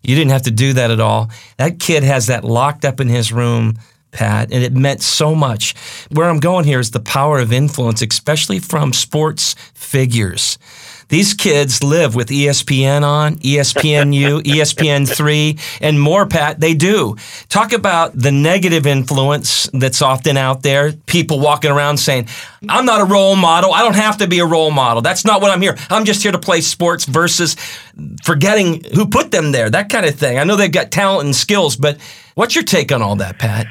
You 0.03 0.15
didn't 0.15 0.31
have 0.31 0.43
to 0.43 0.51
do 0.51 0.73
that 0.75 0.91
at 0.91 1.01
all. 1.01 1.31
That 1.59 1.81
kid 1.81 2.05
has 2.05 2.29
that 2.29 2.45
locked 2.45 2.85
up 2.85 3.01
in 3.01 3.09
his 3.09 3.33
room. 3.33 3.75
Pat, 4.13 4.51
and 4.53 4.63
it 4.63 4.73
meant 4.73 5.03
so 5.03 5.35
much. 5.35 5.75
Where 6.11 6.29
I'm 6.29 6.41
going 6.41 6.65
here 6.65 6.81
is 6.81 6.91
the 6.91 7.01
power 7.01 7.39
of 7.39 7.53
influence, 7.53 8.03
especially 8.03 8.59
from 8.59 8.93
sports 8.93 9.55
figures. 9.75 10.59
These 11.09 11.35
kids 11.35 11.85
live 11.85 12.17
with 12.17 12.29
ESPN 12.29 13.05
on, 13.05 13.37
ESPNU, 13.37 14.41
ESPN3, 14.43 15.79
and 15.81 16.01
more, 16.01 16.27
Pat. 16.27 16.59
They 16.59 16.75
do. 16.75 17.15
Talk 17.49 17.73
about 17.73 18.19
the 18.19 18.33
negative 18.33 18.87
influence 18.87 19.71
that's 19.73 20.03
often 20.03 20.37
out 20.37 20.63
there. 20.63 20.93
People 21.07 21.39
walking 21.39 21.71
around 21.71 21.99
saying, 21.99 22.27
I'm 22.69 22.85
not 22.85 23.01
a 23.01 23.05
role 23.05 23.37
model. 23.37 23.73
I 23.73 23.83
don't 23.83 23.95
have 23.95 24.17
to 24.19 24.27
be 24.27 24.41
a 24.41 24.47
role 24.47 24.73
model. 24.73 25.01
That's 25.01 25.25
not 25.25 25.41
what 25.41 25.53
I'm 25.53 25.63
here. 25.63 25.77
I'm 25.91 26.05
just 26.05 26.25
here 26.25 26.33
to 26.33 26.41
play 26.41 26.61
sports 26.61 27.05
versus 27.05 27.55
forgetting 28.25 28.83
who 28.95 29.07
put 29.07 29.31
them 29.31 29.53
there, 29.53 29.71
that 29.71 29.89
kind 29.89 30.07
of 30.07 30.17
thing. 30.17 30.39
I 30.39 30.45
know 30.45 30.57
they've 30.57 30.73
got 30.73 30.91
talent 30.91 31.27
and 31.27 31.37
skills, 31.37 31.77
but 31.77 31.99
what's 32.35 32.57
your 32.57 32.65
take 32.65 32.91
on 32.91 33.01
all 33.01 33.15
that, 33.17 33.39
Pat? 33.39 33.69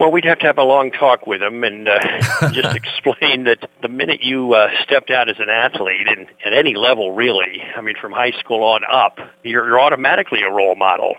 Well, 0.00 0.10
we'd 0.10 0.24
have 0.24 0.40
to 0.40 0.46
have 0.46 0.58
a 0.58 0.64
long 0.64 0.90
talk 0.90 1.24
with 1.26 1.40
him 1.40 1.62
and 1.62 1.88
uh, 1.88 1.98
just 2.52 2.74
explain 2.74 3.44
that 3.44 3.58
the 3.80 3.88
minute 3.88 4.22
you 4.22 4.52
uh, 4.54 4.68
stepped 4.82 5.10
out 5.10 5.28
as 5.28 5.36
an 5.38 5.48
athlete, 5.48 6.08
and 6.08 6.26
at 6.44 6.52
any 6.52 6.74
level 6.74 7.12
really, 7.12 7.62
I 7.76 7.80
mean, 7.80 7.94
from 8.00 8.10
high 8.10 8.32
school 8.32 8.64
on 8.64 8.82
up, 8.90 9.18
you're, 9.44 9.66
you're 9.68 9.80
automatically 9.80 10.42
a 10.42 10.50
role 10.50 10.74
model. 10.74 11.14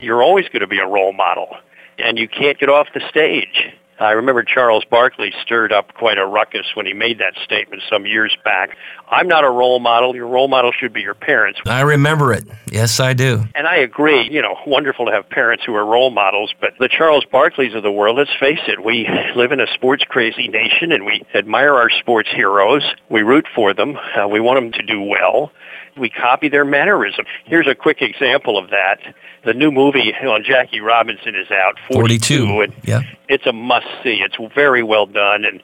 You're 0.00 0.22
always 0.22 0.46
going 0.46 0.60
to 0.60 0.66
be 0.66 0.78
a 0.78 0.86
role 0.86 1.12
model, 1.12 1.56
and 1.98 2.18
you 2.18 2.26
can't 2.26 2.58
get 2.58 2.70
off 2.70 2.88
the 2.94 3.02
stage. 3.10 3.74
I 3.98 4.12
remember 4.12 4.42
Charles 4.42 4.84
Barkley 4.84 5.32
stirred 5.42 5.72
up 5.72 5.94
quite 5.94 6.18
a 6.18 6.26
ruckus 6.26 6.66
when 6.74 6.86
he 6.86 6.92
made 6.92 7.18
that 7.18 7.34
statement 7.44 7.82
some 7.88 8.06
years 8.06 8.36
back. 8.44 8.76
I'm 9.08 9.28
not 9.28 9.44
a 9.44 9.50
role 9.50 9.78
model. 9.78 10.14
Your 10.16 10.26
role 10.26 10.48
model 10.48 10.72
should 10.72 10.92
be 10.92 11.00
your 11.00 11.14
parents. 11.14 11.60
I 11.66 11.82
remember 11.82 12.32
it. 12.32 12.44
Yes, 12.70 12.98
I 12.98 13.12
do. 13.12 13.44
And 13.54 13.66
I 13.66 13.76
agree. 13.76 14.28
You 14.28 14.42
know, 14.42 14.56
wonderful 14.66 15.06
to 15.06 15.12
have 15.12 15.28
parents 15.28 15.64
who 15.64 15.74
are 15.74 15.86
role 15.86 16.10
models, 16.10 16.52
but 16.60 16.74
the 16.78 16.88
Charles 16.88 17.24
Barkleys 17.32 17.76
of 17.76 17.82
the 17.82 17.92
world, 17.92 18.16
let's 18.16 18.34
face 18.40 18.60
it, 18.66 18.84
we 18.84 19.08
live 19.36 19.52
in 19.52 19.60
a 19.60 19.66
sports 19.74 20.04
crazy 20.04 20.48
nation 20.48 20.90
and 20.90 21.04
we 21.04 21.22
admire 21.34 21.74
our 21.74 21.90
sports 21.90 22.28
heroes. 22.34 22.82
We 23.08 23.22
root 23.22 23.46
for 23.54 23.74
them. 23.74 23.96
Uh, 23.96 24.26
we 24.28 24.40
want 24.40 24.58
them 24.58 24.72
to 24.72 24.82
do 24.82 25.00
well 25.00 25.52
we 25.96 26.10
copy 26.10 26.48
their 26.48 26.64
mannerism. 26.64 27.24
Here's 27.44 27.66
a 27.66 27.74
quick 27.74 28.02
example 28.02 28.58
of 28.58 28.70
that. 28.70 29.00
The 29.44 29.54
new 29.54 29.70
movie 29.70 30.14
on 30.14 30.44
Jackie 30.44 30.80
Robinson 30.80 31.34
is 31.34 31.50
out, 31.50 31.78
42. 31.92 32.46
42. 32.46 32.60
And 32.60 32.72
yeah. 32.84 33.02
It's 33.28 33.46
a 33.46 33.52
must 33.52 33.86
see. 34.02 34.20
It's 34.22 34.36
very 34.54 34.82
well 34.82 35.06
done. 35.06 35.44
And 35.44 35.62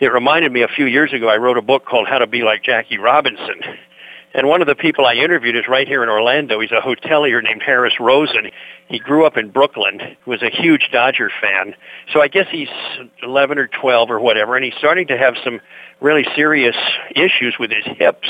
it 0.00 0.12
reminded 0.12 0.52
me 0.52 0.62
a 0.62 0.68
few 0.68 0.86
years 0.86 1.12
ago, 1.12 1.28
I 1.28 1.36
wrote 1.36 1.58
a 1.58 1.62
book 1.62 1.84
called 1.84 2.08
How 2.08 2.18
to 2.18 2.26
Be 2.26 2.42
Like 2.42 2.64
Jackie 2.64 2.98
Robinson. 2.98 3.60
And 4.34 4.48
one 4.48 4.62
of 4.62 4.66
the 4.66 4.74
people 4.74 5.04
I 5.04 5.14
interviewed 5.14 5.56
is 5.56 5.68
right 5.68 5.86
here 5.86 6.02
in 6.02 6.08
Orlando. 6.08 6.58
He's 6.60 6.72
a 6.72 6.80
hotelier 6.80 7.42
named 7.42 7.62
Harris 7.62 8.00
Rosen. 8.00 8.50
He 8.88 8.98
grew 8.98 9.26
up 9.26 9.36
in 9.36 9.50
Brooklyn, 9.50 10.16
was 10.24 10.42
a 10.42 10.48
huge 10.48 10.88
Dodger 10.90 11.30
fan. 11.40 11.74
So 12.12 12.22
I 12.22 12.28
guess 12.28 12.46
he's 12.50 12.68
11 13.22 13.58
or 13.58 13.66
12 13.68 14.10
or 14.10 14.20
whatever, 14.20 14.56
and 14.56 14.64
he's 14.64 14.74
starting 14.74 15.06
to 15.08 15.18
have 15.18 15.34
some 15.44 15.60
really 16.00 16.26
serious 16.34 16.76
issues 17.14 17.56
with 17.60 17.70
his 17.70 17.84
hips. 17.84 18.28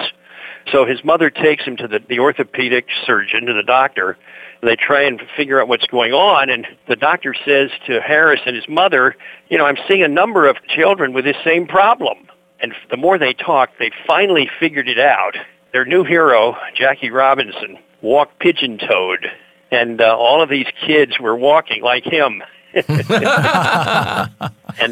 So 0.70 0.86
his 0.86 1.02
mother 1.04 1.30
takes 1.30 1.64
him 1.64 1.76
to 1.78 1.88
the, 1.88 2.00
the 2.08 2.18
orthopedic 2.20 2.86
surgeon, 3.04 3.46
to 3.46 3.52
the 3.52 3.62
doctor. 3.62 4.16
They 4.62 4.76
try 4.76 5.02
and 5.02 5.20
figure 5.36 5.60
out 5.60 5.66
what's 5.68 5.86
going 5.86 6.12
on, 6.12 6.48
and 6.48 6.66
the 6.86 6.94
doctor 6.94 7.34
says 7.44 7.70
to 7.86 8.00
Harris 8.00 8.40
and 8.46 8.54
his 8.54 8.68
mother, 8.68 9.16
you 9.48 9.58
know, 9.58 9.66
I'm 9.66 9.78
seeing 9.88 10.02
a 10.02 10.08
number 10.08 10.46
of 10.46 10.56
children 10.68 11.12
with 11.12 11.24
this 11.24 11.36
same 11.44 11.66
problem. 11.66 12.28
And 12.60 12.72
the 12.90 12.96
more 12.96 13.18
they 13.18 13.32
talked, 13.34 13.80
they 13.80 13.90
finally 14.06 14.48
figured 14.60 14.88
it 14.88 15.00
out. 15.00 15.36
Their 15.72 15.84
new 15.84 16.04
hero, 16.04 16.56
Jackie 16.74 17.10
Robinson, 17.10 17.78
walked 18.02 18.38
pigeon-toed, 18.38 19.26
and 19.72 20.00
uh, 20.00 20.16
all 20.16 20.42
of 20.42 20.48
these 20.48 20.68
kids 20.86 21.18
were 21.18 21.34
walking 21.34 21.82
like 21.82 22.04
him. 22.04 22.42
and 22.74 22.86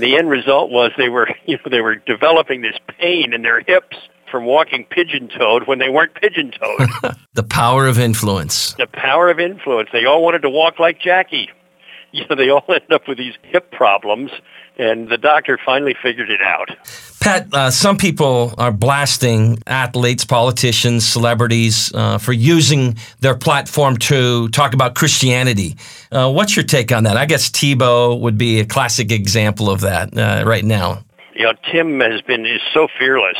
the 0.02 0.16
end 0.18 0.28
result 0.28 0.70
was 0.70 0.90
they 0.98 1.08
were, 1.08 1.28
you 1.46 1.56
know, 1.56 1.70
they 1.70 1.80
were 1.80 1.96
developing 1.96 2.60
this 2.60 2.76
pain 2.98 3.32
in 3.32 3.42
their 3.42 3.60
hips 3.60 3.96
from 4.30 4.44
walking 4.44 4.84
pigeon-toed 4.84 5.66
when 5.66 5.78
they 5.78 5.88
weren't 5.88 6.14
pigeon-toed. 6.14 7.16
the 7.34 7.42
power 7.42 7.86
of 7.86 7.98
influence. 7.98 8.74
The 8.74 8.86
power 8.86 9.30
of 9.30 9.40
influence. 9.40 9.90
They 9.92 10.04
all 10.04 10.22
wanted 10.22 10.42
to 10.42 10.50
walk 10.50 10.78
like 10.78 11.00
Jackie. 11.00 11.48
You 12.12 12.24
know, 12.28 12.34
they 12.34 12.50
all 12.50 12.64
ended 12.68 12.92
up 12.92 13.06
with 13.06 13.18
these 13.18 13.34
hip 13.44 13.70
problems, 13.70 14.32
and 14.76 15.08
the 15.08 15.16
doctor 15.16 15.56
finally 15.64 15.94
figured 16.02 16.28
it 16.28 16.42
out. 16.42 16.70
Pat, 17.20 17.46
uh, 17.52 17.70
some 17.70 17.96
people 17.96 18.52
are 18.58 18.72
blasting 18.72 19.62
athletes, 19.66 20.24
politicians, 20.24 21.06
celebrities 21.06 21.92
uh, 21.94 22.18
for 22.18 22.32
using 22.32 22.96
their 23.20 23.36
platform 23.36 23.96
to 23.98 24.48
talk 24.48 24.74
about 24.74 24.96
Christianity. 24.96 25.76
Uh, 26.10 26.32
what's 26.32 26.56
your 26.56 26.64
take 26.64 26.90
on 26.90 27.04
that? 27.04 27.16
I 27.16 27.26
guess 27.26 27.48
Tebow 27.48 28.18
would 28.18 28.36
be 28.36 28.58
a 28.58 28.64
classic 28.64 29.12
example 29.12 29.70
of 29.70 29.82
that 29.82 30.16
uh, 30.18 30.42
right 30.44 30.64
now. 30.64 31.04
You 31.34 31.44
know, 31.44 31.52
Tim 31.70 32.00
has 32.00 32.22
been 32.22 32.44
is 32.44 32.60
so 32.74 32.88
fearless 32.98 33.38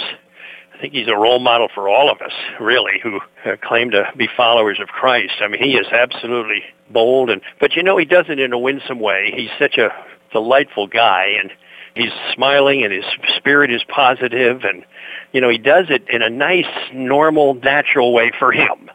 I 0.81 0.85
think 0.85 0.95
he's 0.95 1.09
a 1.09 1.15
role 1.15 1.41
model 1.41 1.69
for 1.75 1.91
all 1.91 2.11
of 2.11 2.23
us, 2.23 2.33
really, 2.59 2.99
who 3.03 3.21
uh, 3.45 3.57
claim 3.63 3.91
to 3.91 4.11
be 4.17 4.27
followers 4.35 4.79
of 4.81 4.89
Christ. 4.89 5.35
I 5.43 5.49
mean, 5.49 5.63
he 5.63 5.73
is 5.73 5.87
absolutely 5.89 6.63
bold, 6.89 7.29
and 7.29 7.43
but 7.61 7.77
you 7.77 7.83
know, 7.83 7.99
he 7.99 8.07
does 8.07 8.31
it 8.31 8.39
in 8.39 8.55
a 8.55 8.59
winsome 8.59 8.99
way. 8.99 9.31
He's 9.37 9.51
such 9.59 9.77
a 9.77 9.91
delightful 10.33 10.87
guy, 10.87 11.37
and 11.39 11.53
he's 11.95 12.13
smiling, 12.33 12.83
and 12.83 12.95
his 12.95 13.05
spirit 13.37 13.71
is 13.71 13.85
positive, 13.89 14.65
and 14.65 14.87
you 15.33 15.43
know, 15.43 15.51
he 15.51 15.59
does 15.59 15.91
it 15.91 16.09
in 16.09 16.23
a 16.23 16.31
nice, 16.31 16.65
normal, 16.95 17.53
natural 17.53 18.15
way 18.15 18.33
for 18.39 18.51
him. 18.51 18.91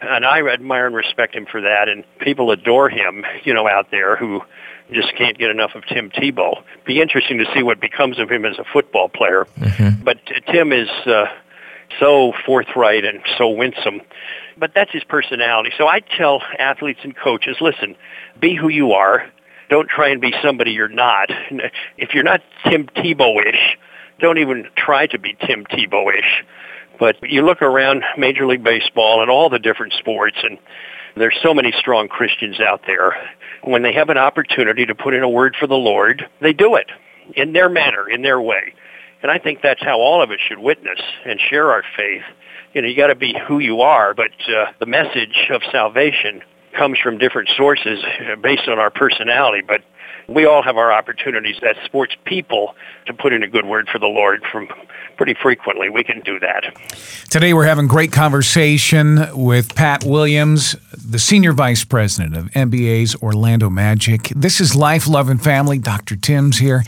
And 0.00 0.24
I 0.24 0.40
admire 0.40 0.86
and 0.86 0.96
respect 0.96 1.34
him 1.34 1.44
for 1.44 1.60
that, 1.60 1.90
and 1.90 2.04
people 2.20 2.52
adore 2.52 2.88
him, 2.88 3.26
you 3.44 3.52
know, 3.52 3.68
out 3.68 3.90
there 3.90 4.16
who 4.16 4.40
just 4.92 5.14
can't 5.16 5.38
get 5.38 5.50
enough 5.50 5.74
of 5.74 5.84
Tim 5.86 6.10
Tebow. 6.10 6.62
Be 6.84 7.00
interesting 7.00 7.38
to 7.38 7.46
see 7.54 7.62
what 7.62 7.80
becomes 7.80 8.18
of 8.18 8.30
him 8.30 8.44
as 8.44 8.58
a 8.58 8.64
football 8.64 9.08
player. 9.08 9.46
Mm-hmm. 9.58 10.02
But 10.02 10.18
Tim 10.50 10.72
is 10.72 10.88
uh, 11.06 11.26
so 11.98 12.32
forthright 12.46 13.04
and 13.04 13.20
so 13.36 13.48
winsome. 13.50 14.00
But 14.56 14.72
that's 14.74 14.90
his 14.92 15.04
personality. 15.04 15.70
So 15.76 15.86
I 15.86 16.00
tell 16.00 16.42
athletes 16.58 17.00
and 17.02 17.16
coaches, 17.16 17.56
listen, 17.60 17.96
be 18.40 18.54
who 18.54 18.68
you 18.68 18.92
are. 18.92 19.30
Don't 19.68 19.88
try 19.88 20.08
and 20.08 20.20
be 20.20 20.32
somebody 20.42 20.72
you're 20.72 20.88
not. 20.88 21.30
If 21.98 22.14
you're 22.14 22.24
not 22.24 22.40
Tim 22.64 22.86
Tebow-ish, 22.86 23.76
don't 24.20 24.38
even 24.38 24.68
try 24.76 25.06
to 25.08 25.18
be 25.18 25.36
Tim 25.46 25.64
Tebow-ish. 25.64 26.44
But 26.98 27.16
you 27.22 27.44
look 27.44 27.60
around 27.62 28.04
Major 28.16 28.46
League 28.46 28.64
Baseball 28.64 29.20
and 29.20 29.30
all 29.30 29.48
the 29.50 29.58
different 29.58 29.92
sports, 29.92 30.36
and 30.42 30.58
there's 31.20 31.38
so 31.42 31.54
many 31.54 31.72
strong 31.72 32.08
Christians 32.08 32.60
out 32.60 32.82
there 32.86 33.14
when 33.62 33.82
they 33.82 33.92
have 33.92 34.08
an 34.08 34.18
opportunity 34.18 34.86
to 34.86 34.94
put 34.94 35.14
in 35.14 35.22
a 35.22 35.28
word 35.28 35.56
for 35.58 35.66
the 35.66 35.74
Lord, 35.74 36.28
they 36.40 36.52
do 36.52 36.76
it 36.76 36.90
in 37.34 37.52
their 37.52 37.68
manner, 37.68 38.08
in 38.08 38.22
their 38.22 38.40
way. 38.40 38.74
And 39.22 39.30
I 39.30 39.38
think 39.38 39.60
that's 39.62 39.82
how 39.82 40.00
all 40.00 40.22
of 40.22 40.30
us 40.30 40.38
should 40.46 40.58
witness 40.58 41.00
and 41.24 41.40
share 41.40 41.72
our 41.72 41.82
faith. 41.96 42.22
You 42.72 42.82
know, 42.82 42.88
you 42.88 42.96
got 42.96 43.08
to 43.08 43.14
be 43.14 43.34
who 43.46 43.58
you 43.58 43.80
are, 43.80 44.14
but 44.14 44.30
uh, 44.48 44.72
the 44.78 44.86
message 44.86 45.48
of 45.50 45.62
salvation 45.72 46.42
comes 46.76 46.98
from 46.98 47.18
different 47.18 47.50
sources 47.56 48.04
based 48.42 48.68
on 48.68 48.78
our 48.78 48.90
personality. 48.90 49.62
But 49.66 49.82
we 50.28 50.44
all 50.44 50.62
have 50.62 50.76
our 50.76 50.92
opportunities 50.92 51.56
as 51.62 51.76
sports 51.84 52.14
people 52.24 52.74
to 53.06 53.14
put 53.14 53.32
in 53.32 53.42
a 53.42 53.48
good 53.48 53.64
word 53.64 53.88
for 53.88 53.98
the 53.98 54.06
Lord 54.06 54.44
from 54.52 54.68
pretty 55.16 55.34
frequently. 55.34 55.88
We 55.88 56.04
can 56.04 56.20
do 56.20 56.38
that. 56.40 56.64
Today 57.30 57.54
we're 57.54 57.64
having 57.64 57.88
great 57.88 58.12
conversation 58.12 59.26
with 59.34 59.74
Pat 59.74 60.04
Williams, 60.04 60.76
the 60.92 61.18
Senior 61.18 61.52
Vice 61.52 61.82
President 61.82 62.36
of 62.36 62.44
NBA's 62.52 63.16
Orlando 63.16 63.70
Magic. 63.70 64.28
This 64.36 64.60
is 64.60 64.76
Life, 64.76 65.08
Love, 65.08 65.30
and 65.30 65.42
Family. 65.42 65.78
Dr. 65.78 66.14
Tim's 66.14 66.58
here. 66.58 66.84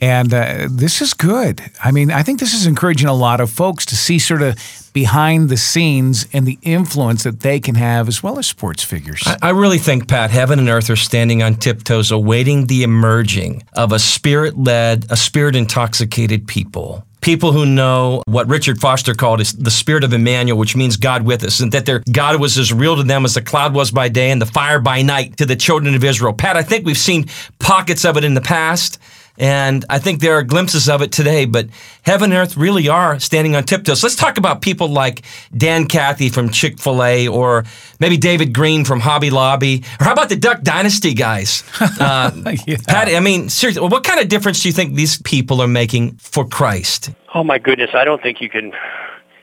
And 0.00 0.32
uh, 0.32 0.68
this 0.70 1.02
is 1.02 1.14
good. 1.14 1.62
I 1.82 1.90
mean, 1.90 2.12
I 2.12 2.22
think 2.22 2.38
this 2.38 2.54
is 2.54 2.64
encouraging 2.64 3.08
a 3.08 3.14
lot 3.14 3.40
of 3.40 3.50
folks 3.50 3.84
to 3.86 3.96
see 3.96 4.20
sort 4.20 4.40
of 4.42 4.56
behind 4.94 5.50
the 5.50 5.58
scenes 5.58 6.26
and 6.32 6.46
the 6.46 6.58
influence 6.62 7.24
that 7.24 7.40
they 7.40 7.60
can 7.60 7.74
have 7.74 8.08
as 8.08 8.22
well 8.22 8.38
as 8.38 8.46
sports 8.46 8.82
figures. 8.82 9.22
I, 9.26 9.36
I 9.42 9.50
really 9.50 9.78
think, 9.78 10.08
Pat, 10.08 10.30
heaven 10.30 10.58
and 10.58 10.70
earth 10.70 10.88
are 10.88 10.96
standing 10.96 11.42
on 11.42 11.56
tiptoes 11.56 12.10
awaiting 12.10 12.66
the 12.66 12.82
emerging 12.82 13.64
of 13.74 13.92
a 13.92 13.98
spirit 13.98 14.56
led, 14.56 15.04
a 15.10 15.16
spirit 15.16 15.54
intoxicated 15.54 16.46
people 16.46 17.04
people 17.24 17.52
who 17.52 17.64
know 17.64 18.22
what 18.26 18.46
Richard 18.48 18.78
Foster 18.78 19.14
called 19.14 19.40
is 19.40 19.54
the 19.54 19.70
spirit 19.70 20.04
of 20.04 20.12
Emmanuel, 20.12 20.58
which 20.58 20.76
means 20.76 20.98
God 20.98 21.22
with 21.22 21.42
us, 21.42 21.60
and 21.60 21.72
that 21.72 21.86
their 21.86 22.02
God 22.12 22.38
was 22.38 22.58
as 22.58 22.70
real 22.70 22.96
to 22.96 23.02
them 23.02 23.24
as 23.24 23.32
the 23.32 23.40
cloud 23.40 23.74
was 23.74 23.90
by 23.90 24.10
day 24.10 24.30
and 24.30 24.42
the 24.42 24.46
fire 24.46 24.78
by 24.78 25.00
night 25.00 25.38
to 25.38 25.46
the 25.46 25.56
children 25.56 25.94
of 25.94 26.04
Israel. 26.04 26.34
Pat, 26.34 26.56
I 26.56 26.62
think 26.62 26.84
we've 26.84 26.98
seen 26.98 27.24
pockets 27.58 28.04
of 28.04 28.18
it 28.18 28.24
in 28.24 28.34
the 28.34 28.42
past. 28.42 28.98
And 29.36 29.84
I 29.90 29.98
think 29.98 30.20
there 30.20 30.34
are 30.34 30.44
glimpses 30.44 30.88
of 30.88 31.02
it 31.02 31.10
today, 31.10 31.44
but 31.44 31.66
heaven 32.02 32.30
and 32.30 32.38
earth 32.38 32.56
really 32.56 32.88
are 32.88 33.18
standing 33.18 33.56
on 33.56 33.64
tiptoes. 33.64 34.02
Let's 34.02 34.14
talk 34.14 34.38
about 34.38 34.62
people 34.62 34.88
like 34.88 35.22
Dan 35.56 35.86
Cathy 35.86 36.28
from 36.28 36.50
Chick 36.50 36.78
fil 36.78 37.02
A 37.02 37.26
or 37.26 37.64
maybe 37.98 38.16
David 38.16 38.54
Green 38.54 38.84
from 38.84 39.00
Hobby 39.00 39.30
Lobby. 39.30 39.82
Or 40.00 40.04
how 40.04 40.12
about 40.12 40.28
the 40.28 40.36
Duck 40.36 40.62
Dynasty 40.62 41.14
guys? 41.14 41.62
Uh, 42.04 42.54
yeah. 42.66 42.76
Patty, 42.86 43.16
I 43.16 43.20
mean, 43.20 43.48
seriously, 43.48 43.86
what 43.86 44.04
kind 44.04 44.20
of 44.20 44.28
difference 44.28 44.62
do 44.62 44.68
you 44.68 44.72
think 44.72 44.94
these 44.94 45.20
people 45.22 45.62
are 45.62 45.68
making 45.68 46.16
for 46.16 46.46
Christ? 46.46 47.10
Oh, 47.34 47.44
my 47.44 47.58
goodness. 47.58 47.90
I 47.94 48.04
don't 48.04 48.22
think 48.22 48.40
you 48.40 48.50
can 48.50 48.72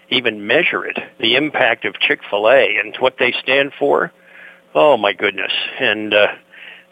even 0.09 0.45
measure 0.45 0.85
it. 0.85 0.97
The 1.19 1.35
impact 1.35 1.85
of 1.85 1.95
Chick 1.99 2.19
fil 2.29 2.49
A 2.49 2.77
and 2.77 2.95
what 2.97 3.15
they 3.19 3.31
stand 3.31 3.71
for. 3.79 4.11
Oh, 4.75 4.97
my 4.97 5.13
goodness. 5.13 5.51
And, 5.79 6.13
uh, 6.13 6.27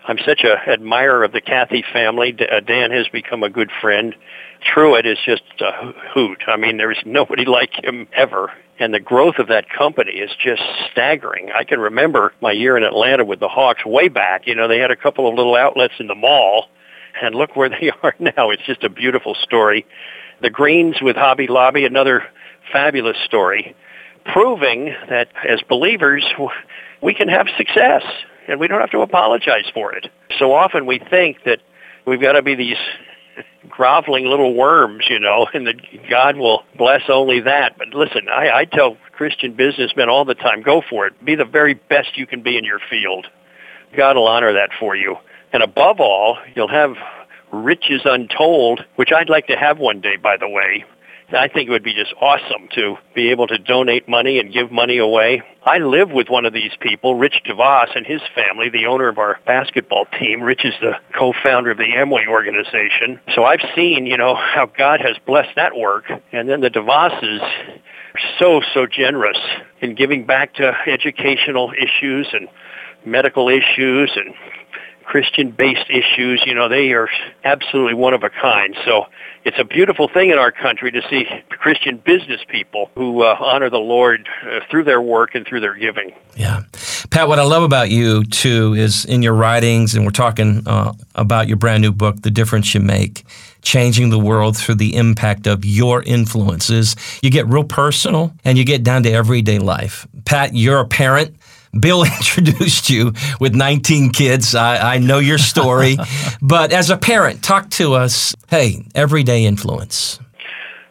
I'm 0.09 0.17
such 0.25 0.43
a 0.43 0.57
admirer 0.67 1.23
of 1.23 1.33
the 1.33 1.39
Cathy 1.39 1.83
family. 1.93 2.35
Uh, 2.39 2.61
Dan 2.61 2.89
has 2.89 3.07
become 3.09 3.43
a 3.43 3.49
good 3.49 3.69
friend. 3.79 4.15
Truett 4.59 5.05
is 5.05 5.19
just 5.23 5.43
a 5.59 5.93
hoot. 6.11 6.41
I 6.47 6.57
mean, 6.57 6.77
there's 6.77 6.97
nobody 7.05 7.45
like 7.45 7.83
him 7.83 8.07
ever. 8.13 8.51
And 8.79 8.91
the 8.91 8.99
growth 8.99 9.35
of 9.37 9.49
that 9.49 9.69
company 9.69 10.13
is 10.13 10.31
just 10.43 10.63
staggering. 10.91 11.51
I 11.55 11.63
can 11.63 11.79
remember 11.79 12.33
my 12.41 12.53
year 12.53 12.75
in 12.75 12.83
Atlanta 12.83 13.23
with 13.23 13.39
the 13.39 13.47
Hawks 13.47 13.85
way 13.85 14.07
back. 14.07 14.47
You 14.47 14.55
know, 14.55 14.67
they 14.67 14.79
had 14.79 14.89
a 14.89 14.95
couple 14.95 15.29
of 15.29 15.35
little 15.35 15.55
outlets 15.55 15.93
in 15.99 16.07
the 16.07 16.15
mall, 16.15 16.69
and 17.21 17.35
look 17.35 17.55
where 17.55 17.69
they 17.79 17.91
are 18.01 18.15
now. 18.17 18.49
It's 18.49 18.65
just 18.65 18.83
a 18.83 18.89
beautiful 18.89 19.35
story. 19.35 19.85
The 20.41 20.49
Greens 20.49 20.95
with 21.03 21.17
Hobby 21.17 21.45
Lobby, 21.45 21.85
another 21.85 22.23
fabulous 22.71 23.17
story, 23.25 23.75
proving 24.25 24.91
that 25.07 25.27
as 25.47 25.61
believers, 25.69 26.25
we 26.99 27.13
can 27.13 27.27
have 27.27 27.45
success 27.57 28.01
and 28.50 28.60
we 28.60 28.68
don't 28.68 28.82
have 28.82 28.91
to 28.91 29.01
apologize 29.01 29.65
for 29.74 29.94
it. 29.94 30.08
So 30.38 30.53
often 30.53 30.86
we 30.86 31.00
think 31.00 31.44
that 31.46 31.60
we've 32.06 32.22
got 32.22 32.34
to 32.34 32.41
be 32.41 32.56
these 32.56 32.77
groveling 33.70 34.25
little 34.25 34.53
worms, 34.56 35.06
you 35.10 35.20
know, 35.20 35.48
and 35.53 35.68
that 35.68 35.75
God 36.10 36.38
will 36.38 36.63
bless 36.77 37.03
only 37.10 37.39
that. 37.41 37.77
But 37.77 37.89
listen, 37.89 38.27
I, 38.29 38.50
I 38.51 38.65
tell 38.65 38.98
Christian 39.12 39.53
businessmen 39.53 40.10
all 40.10 40.25
the 40.25 40.36
time, 40.36 40.62
go 40.62 40.82
for 40.89 41.06
it. 41.08 41.24
Be 41.24 41.36
the 41.36 41.46
very 41.46 41.75
best 41.75 42.18
you 42.18 42.25
can 42.25 42.41
be 42.41 42.58
in 42.58 42.63
your 42.63 42.79
field. 42.89 43.27
God 43.96 44.15
will 44.15 44.27
honor 44.27 44.53
that 44.53 44.70
for 44.79 44.96
you. 44.96 45.18
And 45.51 45.63
above 45.63 46.00
all, 46.00 46.38
you'll 46.56 46.68
have 46.68 46.96
riches 47.51 48.01
untold, 48.06 48.86
which 48.96 49.12
I'd 49.12 49.29
like 49.29 49.48
to 49.48 49.56
have 49.56 49.79
one 49.79 50.00
day, 50.00 50.15
by 50.15 50.38
the 50.38 50.48
way. 50.48 50.86
I 51.31 51.48
think 51.48 51.67
it 51.67 51.71
would 51.71 51.83
be 51.83 51.93
just 51.93 52.13
awesome 52.19 52.69
to 52.75 52.98
be 53.13 53.29
able 53.29 53.48
to 53.48 53.57
donate 53.57 54.07
money 54.07 54.39
and 54.39 54.51
give 54.51 54.71
money 54.71 54.98
away. 54.98 55.43
I 55.63 55.77
live 55.77 56.09
with 56.09 56.27
one 56.29 56.45
of 56.45 56.53
these 56.53 56.71
people, 56.79 57.15
Rich 57.15 57.43
DeVos 57.45 57.95
and 57.95 58.05
his 58.05 58.21
family, 58.33 58.69
the 58.69 58.88
owner 58.88 59.07
of 59.07 59.19
our 59.19 59.39
basketball 59.45 60.05
team. 60.19 60.41
Rich 60.41 60.65
is 60.65 60.74
the 60.81 60.93
co-founder 61.17 61.71
of 61.71 61.77
the 61.77 61.83
Amway 61.83 62.27
organization. 62.27 63.19
So 63.36 63.43
I've 63.43 63.62
seen, 63.75 64.07
you 64.07 64.17
know, 64.17 64.33
how 64.33 64.65
God 64.65 65.01
has 65.01 65.17
blessed 65.25 65.55
that 65.55 65.75
work. 65.75 66.05
And 66.31 66.50
then 66.50 66.62
the 66.62 66.69
DeVosses 66.69 67.41
are 67.41 68.19
so, 68.39 68.62
so 68.74 68.88
generous 68.88 69.38
in 69.81 69.93
giving 69.93 70.25
back 70.25 70.55
to 70.55 70.74
educational 70.88 71.71
issues 71.74 72.27
and 72.33 72.48
medical 73.05 73.50
issues 73.50 74.12
and 74.15 74.33
Christian-based 75.09 75.89
issues. 75.89 76.43
You 76.45 76.53
know, 76.53 76.69
they 76.69 76.91
are 76.91 77.09
absolutely 77.43 77.95
one 77.95 78.13
of 78.13 78.21
a 78.23 78.29
kind. 78.29 78.77
So 78.85 79.07
it's 79.43 79.57
a 79.57 79.63
beautiful 79.63 80.07
thing 80.07 80.29
in 80.29 80.37
our 80.37 80.51
country 80.51 80.91
to 80.91 81.01
see 81.09 81.25
Christian 81.49 81.97
business 81.97 82.41
people 82.47 82.91
who 82.93 83.23
uh, 83.23 83.35
honor 83.39 83.71
the 83.71 83.79
Lord 83.79 84.29
uh, 84.43 84.59
through 84.69 84.83
their 84.83 85.01
work 85.01 85.33
and 85.33 85.47
through 85.47 85.61
their 85.61 85.73
giving. 85.73 86.13
Yeah. 86.35 86.61
Pat, 87.09 87.27
what 87.27 87.39
I 87.39 87.43
love 87.43 87.63
about 87.63 87.89
you, 87.89 88.23
too, 88.23 88.75
is 88.75 89.03
in 89.05 89.23
your 89.23 89.33
writings, 89.33 89.95
and 89.95 90.05
we're 90.05 90.11
talking 90.11 90.61
uh, 90.67 90.93
about 91.15 91.47
your 91.47 91.57
brand 91.57 91.81
new 91.81 91.91
book, 91.91 92.21
The 92.21 92.29
Difference 92.29 92.75
You 92.75 92.81
Make 92.81 93.25
changing 93.63 94.11
the 94.11 94.19
world 94.19 94.55
through 94.55 94.75
the 94.75 94.95
impact 94.95 95.47
of 95.47 95.65
your 95.65 96.03
influences. 96.03 96.95
You 97.23 97.31
get 97.31 97.47
real 97.47 97.63
personal 97.63 98.31
and 98.45 98.57
you 98.59 98.63
get 98.63 98.83
down 98.83 99.03
to 99.03 99.11
everyday 99.11 99.59
life. 99.59 100.07
Pat, 100.25 100.53
you're 100.53 100.79
a 100.79 100.87
parent. 100.87 101.35
Bill 101.77 102.03
introduced 102.17 102.89
you 102.89 103.13
with 103.39 103.55
19 103.55 104.11
kids. 104.11 104.55
I, 104.55 104.95
I 104.95 104.97
know 104.97 105.19
your 105.19 105.38
story. 105.38 105.97
but 106.41 106.71
as 106.71 106.89
a 106.89 106.97
parent, 106.97 107.43
talk 107.43 107.69
to 107.71 107.93
us. 107.93 108.35
Hey, 108.49 108.85
everyday 108.96 109.46
influence. 109.46 110.20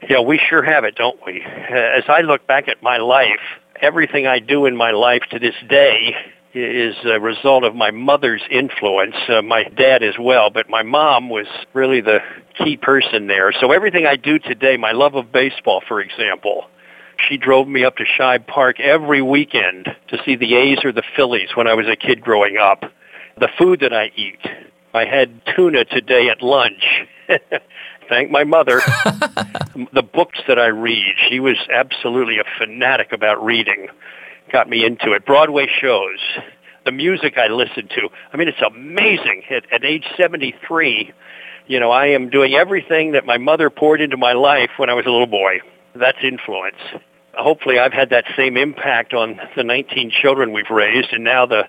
Yeah, 0.09 0.21
we 0.21 0.39
sure 0.39 0.63
have 0.63 0.85
it, 0.85 0.95
don't 0.95 1.19
we? 1.27 1.43
As 1.43 2.05
I 2.09 2.23
look 2.23 2.47
back 2.47 2.69
at 2.69 2.83
my 2.83 2.97
life, 2.99 3.41
everything 3.81 4.27
I 4.27 4.39
do 4.39 4.67
in 4.67 4.77
my 4.77 4.93
life 4.93 5.23
to 5.31 5.39
this 5.39 5.55
day 5.69 6.15
is 6.55 6.97
a 7.05 7.21
result 7.21 7.65
of 7.65 7.75
my 7.75 7.91
mother's 7.91 8.43
influence, 8.51 9.15
uh, 9.29 9.43
my 9.43 9.65
dad 9.65 10.03
as 10.03 10.19
well, 10.19 10.51
but 10.51 10.69
my 10.69 10.83
mom 10.83 11.29
was 11.29 11.47
really 11.75 12.01
the 12.01 12.21
key 12.55 12.77
person 12.77 13.27
there. 13.27 13.53
So 13.53 13.71
everything 13.71 14.07
I 14.07 14.17
do 14.17 14.39
today, 14.39 14.77
my 14.77 14.93
love 14.93 15.15
of 15.15 15.31
baseball, 15.31 15.83
for 15.87 16.01
example, 16.01 16.67
she 17.27 17.37
drove 17.37 17.67
me 17.67 17.85
up 17.85 17.97
to 17.97 18.05
Shibe 18.05 18.47
Park 18.47 18.81
every 18.81 19.23
weekend 19.23 19.89
to 20.09 20.19
see 20.25 20.37
the 20.37 20.55
A's 20.55 20.79
or 20.85 20.93
the 20.93 21.03
Phillies 21.17 21.51
when 21.55 21.67
I 21.67 21.75
was 21.75 21.87
a 21.89 21.97
kid 21.97 22.21
growing 22.21 22.57
up. 22.57 22.85
The 23.39 23.49
food 23.59 23.81
that 23.81 23.93
I 23.93 24.11
eat. 24.17 24.41
I 24.95 25.05
had 25.05 25.41
tuna 25.55 25.85
today 25.85 26.29
at 26.29 26.43
lunch. 26.43 26.85
Thank 28.09 28.31
my 28.31 28.45
mother. 28.45 28.81
the 29.93 30.03
books 30.03 30.39
that 30.49 30.59
I 30.59 30.69
read. 30.69 31.15
She 31.29 31.41
was 31.41 31.57
absolutely 31.73 32.39
a 32.39 32.45
fanatic 32.59 33.13
about 33.13 33.45
reading. 33.45 33.89
Got 34.51 34.69
me 34.69 34.85
into 34.85 35.13
it. 35.13 35.27
Broadway 35.27 35.67
shows. 35.81 36.19
The 36.85 36.93
music 36.93 37.37
I 37.37 37.49
listened 37.49 37.91
to. 37.91 38.09
I 38.33 38.37
mean, 38.39 38.49
it's 38.49 38.63
amazing. 38.63 39.43
At, 39.51 39.71
at 39.71 39.85
age 39.85 40.07
73, 40.17 41.13
you 41.67 41.81
know, 41.81 41.91
I 41.91 42.07
am 42.07 42.31
doing 42.31 42.55
everything 42.55 43.13
that 43.13 43.27
my 43.27 43.37
mother 43.37 43.69
poured 43.69 44.01
into 44.01 44.17
my 44.17 44.33
life 44.33 44.71
when 44.79 44.89
I 44.89 44.95
was 44.95 45.05
a 45.05 45.11
little 45.11 45.27
boy. 45.27 45.61
That's 45.95 46.19
influence 46.23 46.77
hopefully 47.35 47.79
I've 47.79 47.93
had 47.93 48.11
that 48.11 48.25
same 48.37 48.57
impact 48.57 49.15
on 49.15 49.41
the 49.57 49.65
19 49.65 50.11
children 50.11 50.53
we've 50.53 50.71
raised 50.71 51.13
and 51.13 51.25
now 51.25 51.47
the 51.47 51.69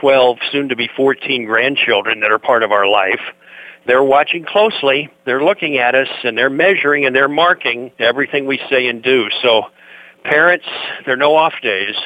12, 0.00 0.38
soon 0.50 0.68
to 0.70 0.76
be 0.76 0.88
14 0.96 1.44
grandchildren 1.44 2.20
that 2.20 2.32
are 2.32 2.38
part 2.38 2.62
of 2.62 2.72
our 2.72 2.86
life. 2.86 3.20
They're 3.86 4.02
watching 4.02 4.44
closely. 4.44 5.10
They're 5.24 5.42
looking 5.42 5.76
at 5.78 5.94
us 5.94 6.08
and 6.22 6.38
they're 6.38 6.50
measuring 6.50 7.04
and 7.04 7.14
they're 7.14 7.28
marking 7.28 7.90
everything 7.98 8.46
we 8.46 8.60
say 8.70 8.86
and 8.86 9.02
do. 9.02 9.28
So 9.42 9.64
parents, 10.24 10.66
there 11.04 11.14
are 11.14 11.18
no 11.18 11.34
off 11.36 11.54
days. 11.62 11.96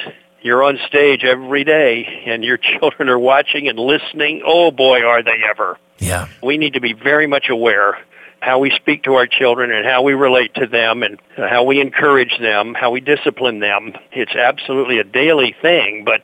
You're 0.42 0.62
on 0.62 0.78
stage 0.86 1.22
every 1.24 1.64
day 1.64 2.24
and 2.26 2.42
your 2.44 2.56
children 2.80 3.08
are 3.08 3.18
watching 3.18 3.68
and 3.68 3.78
listening. 3.78 4.42
Oh 4.44 4.70
boy, 4.70 5.02
are 5.02 5.22
they 5.22 5.42
ever. 5.48 5.78
Yeah. 5.98 6.28
We 6.42 6.58
need 6.58 6.74
to 6.74 6.80
be 6.80 6.92
very 6.92 7.26
much 7.26 7.48
aware 7.50 7.98
how 8.40 8.58
we 8.58 8.70
speak 8.70 9.02
to 9.04 9.14
our 9.14 9.26
children 9.26 9.70
and 9.72 9.86
how 9.86 10.02
we 10.02 10.14
relate 10.14 10.54
to 10.54 10.66
them 10.66 11.02
and 11.02 11.18
how 11.36 11.64
we 11.64 11.80
encourage 11.80 12.38
them, 12.38 12.74
how 12.74 12.90
we 12.90 13.00
discipline 13.00 13.60
them. 13.60 13.94
It's 14.12 14.34
absolutely 14.34 14.98
a 14.98 15.04
daily 15.04 15.54
thing, 15.60 16.04
but 16.04 16.22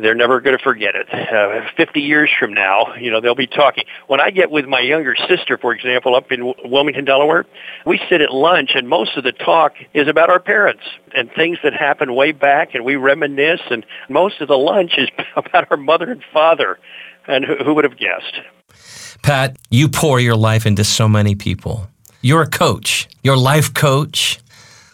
they're 0.00 0.14
never 0.14 0.40
going 0.40 0.56
to 0.56 0.62
forget 0.62 0.94
it. 0.94 1.08
Uh, 1.12 1.68
50 1.76 2.00
years 2.00 2.30
from 2.38 2.52
now, 2.52 2.94
you 2.96 3.10
know, 3.10 3.20
they'll 3.20 3.34
be 3.34 3.46
talking. 3.46 3.84
When 4.06 4.20
I 4.20 4.30
get 4.30 4.50
with 4.50 4.66
my 4.66 4.80
younger 4.80 5.14
sister, 5.28 5.58
for 5.58 5.72
example, 5.72 6.14
up 6.14 6.32
in 6.32 6.54
Wilmington, 6.64 7.04
Delaware, 7.04 7.46
we 7.86 8.00
sit 8.08 8.20
at 8.20 8.32
lunch 8.32 8.72
and 8.74 8.88
most 8.88 9.16
of 9.16 9.24
the 9.24 9.32
talk 9.32 9.74
is 9.92 10.08
about 10.08 10.30
our 10.30 10.40
parents 10.40 10.82
and 11.14 11.30
things 11.32 11.58
that 11.62 11.74
happened 11.74 12.14
way 12.14 12.32
back 12.32 12.74
and 12.74 12.84
we 12.84 12.96
reminisce 12.96 13.60
and 13.70 13.86
most 14.08 14.40
of 14.40 14.48
the 14.48 14.58
lunch 14.58 14.94
is 14.98 15.08
about 15.36 15.70
our 15.70 15.76
mother 15.76 16.10
and 16.10 16.22
father. 16.32 16.78
And 17.26 17.44
who, 17.44 17.56
who 17.56 17.74
would 17.74 17.84
have 17.84 17.96
guessed? 17.96 18.40
Pat, 19.24 19.56
you 19.70 19.88
pour 19.88 20.20
your 20.20 20.36
life 20.36 20.66
into 20.66 20.84
so 20.84 21.08
many 21.08 21.34
people. 21.34 21.88
You're 22.20 22.42
a 22.42 22.46
coach, 22.46 23.08
you're 23.22 23.36
a 23.36 23.40
life 23.40 23.72
coach. 23.72 24.38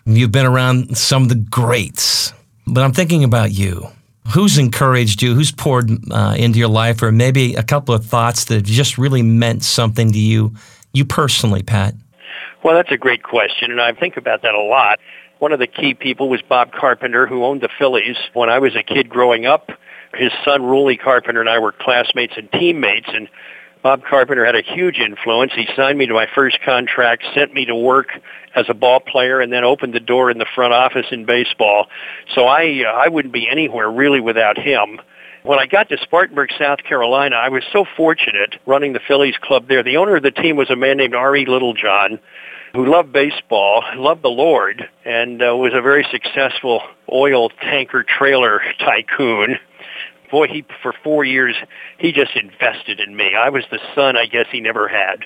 You've 0.06 0.30
been 0.30 0.46
around 0.46 0.96
some 0.96 1.24
of 1.24 1.28
the 1.30 1.34
greats. 1.34 2.32
But 2.64 2.84
I'm 2.84 2.92
thinking 2.92 3.24
about 3.24 3.50
you. 3.50 3.88
Who's 4.32 4.56
encouraged 4.56 5.20
you? 5.20 5.34
Who's 5.34 5.50
poured 5.50 5.90
uh, 6.12 6.36
into 6.38 6.60
your 6.60 6.68
life? 6.68 7.02
Or 7.02 7.10
maybe 7.10 7.56
a 7.56 7.64
couple 7.64 7.92
of 7.92 8.06
thoughts 8.06 8.44
that 8.44 8.62
just 8.62 8.98
really 8.98 9.22
meant 9.22 9.64
something 9.64 10.12
to 10.12 10.18
you, 10.18 10.54
you 10.92 11.04
personally, 11.04 11.64
Pat? 11.64 11.94
Well, 12.62 12.76
that's 12.76 12.92
a 12.92 12.96
great 12.96 13.24
question, 13.24 13.72
and 13.72 13.80
I 13.80 13.94
think 13.94 14.16
about 14.16 14.42
that 14.42 14.54
a 14.54 14.62
lot. 14.62 15.00
One 15.40 15.50
of 15.50 15.58
the 15.58 15.66
key 15.66 15.94
people 15.94 16.28
was 16.28 16.40
Bob 16.40 16.70
Carpenter, 16.70 17.26
who 17.26 17.44
owned 17.44 17.62
the 17.62 17.68
Phillies. 17.80 18.16
When 18.34 18.48
I 18.48 18.60
was 18.60 18.76
a 18.76 18.84
kid 18.84 19.08
growing 19.08 19.44
up, 19.44 19.70
his 20.14 20.30
son, 20.44 20.62
Ruly 20.62 20.96
Carpenter, 20.96 21.40
and 21.40 21.50
I 21.50 21.58
were 21.58 21.72
classmates 21.72 22.34
and 22.36 22.48
teammates, 22.52 23.08
and 23.12 23.28
Bob 23.82 24.02
Carpenter 24.04 24.44
had 24.44 24.54
a 24.54 24.62
huge 24.62 24.98
influence. 24.98 25.52
He 25.54 25.66
signed 25.74 25.96
me 25.96 26.06
to 26.06 26.12
my 26.12 26.26
first 26.34 26.60
contract, 26.62 27.24
sent 27.34 27.54
me 27.54 27.64
to 27.64 27.74
work 27.74 28.08
as 28.54 28.66
a 28.68 28.74
ball 28.74 29.00
player, 29.00 29.40
and 29.40 29.50
then 29.50 29.64
opened 29.64 29.94
the 29.94 30.00
door 30.00 30.30
in 30.30 30.38
the 30.38 30.46
front 30.54 30.74
office 30.74 31.06
in 31.10 31.24
baseball. 31.24 31.86
So 32.34 32.44
I 32.44 32.84
uh, 32.86 32.92
I 32.92 33.08
wouldn't 33.08 33.32
be 33.32 33.48
anywhere 33.48 33.90
really 33.90 34.20
without 34.20 34.58
him. 34.58 35.00
When 35.42 35.58
I 35.58 35.66
got 35.66 35.88
to 35.88 35.96
Spartanburg, 35.96 36.50
South 36.58 36.80
Carolina, 36.84 37.36
I 37.36 37.48
was 37.48 37.64
so 37.72 37.86
fortunate 37.96 38.56
running 38.66 38.92
the 38.92 39.00
Phillies 39.00 39.36
club 39.40 39.68
there. 39.68 39.82
The 39.82 39.96
owner 39.96 40.16
of 40.16 40.22
the 40.22 40.30
team 40.30 40.56
was 40.56 40.68
a 40.68 40.76
man 40.76 40.98
named 40.98 41.14
R.E. 41.14 41.46
Littlejohn, 41.46 42.20
who 42.74 42.84
loved 42.84 43.10
baseball, 43.14 43.82
loved 43.96 44.22
the 44.22 44.28
Lord, 44.28 44.86
and 45.06 45.42
uh, 45.42 45.56
was 45.56 45.72
a 45.72 45.80
very 45.80 46.06
successful 46.10 46.82
oil 47.10 47.48
tanker 47.48 48.02
trailer 48.02 48.60
tycoon 48.78 49.58
boy, 50.30 50.46
he 50.48 50.64
for 50.82 50.94
four 51.04 51.24
years 51.24 51.56
he 51.98 52.12
just 52.12 52.36
invested 52.36 53.00
in 53.00 53.16
me. 53.16 53.34
I 53.34 53.48
was 53.50 53.64
the 53.70 53.80
son 53.94 54.16
I 54.16 54.26
guess 54.26 54.46
he 54.50 54.60
never 54.60 54.88
had. 54.88 55.24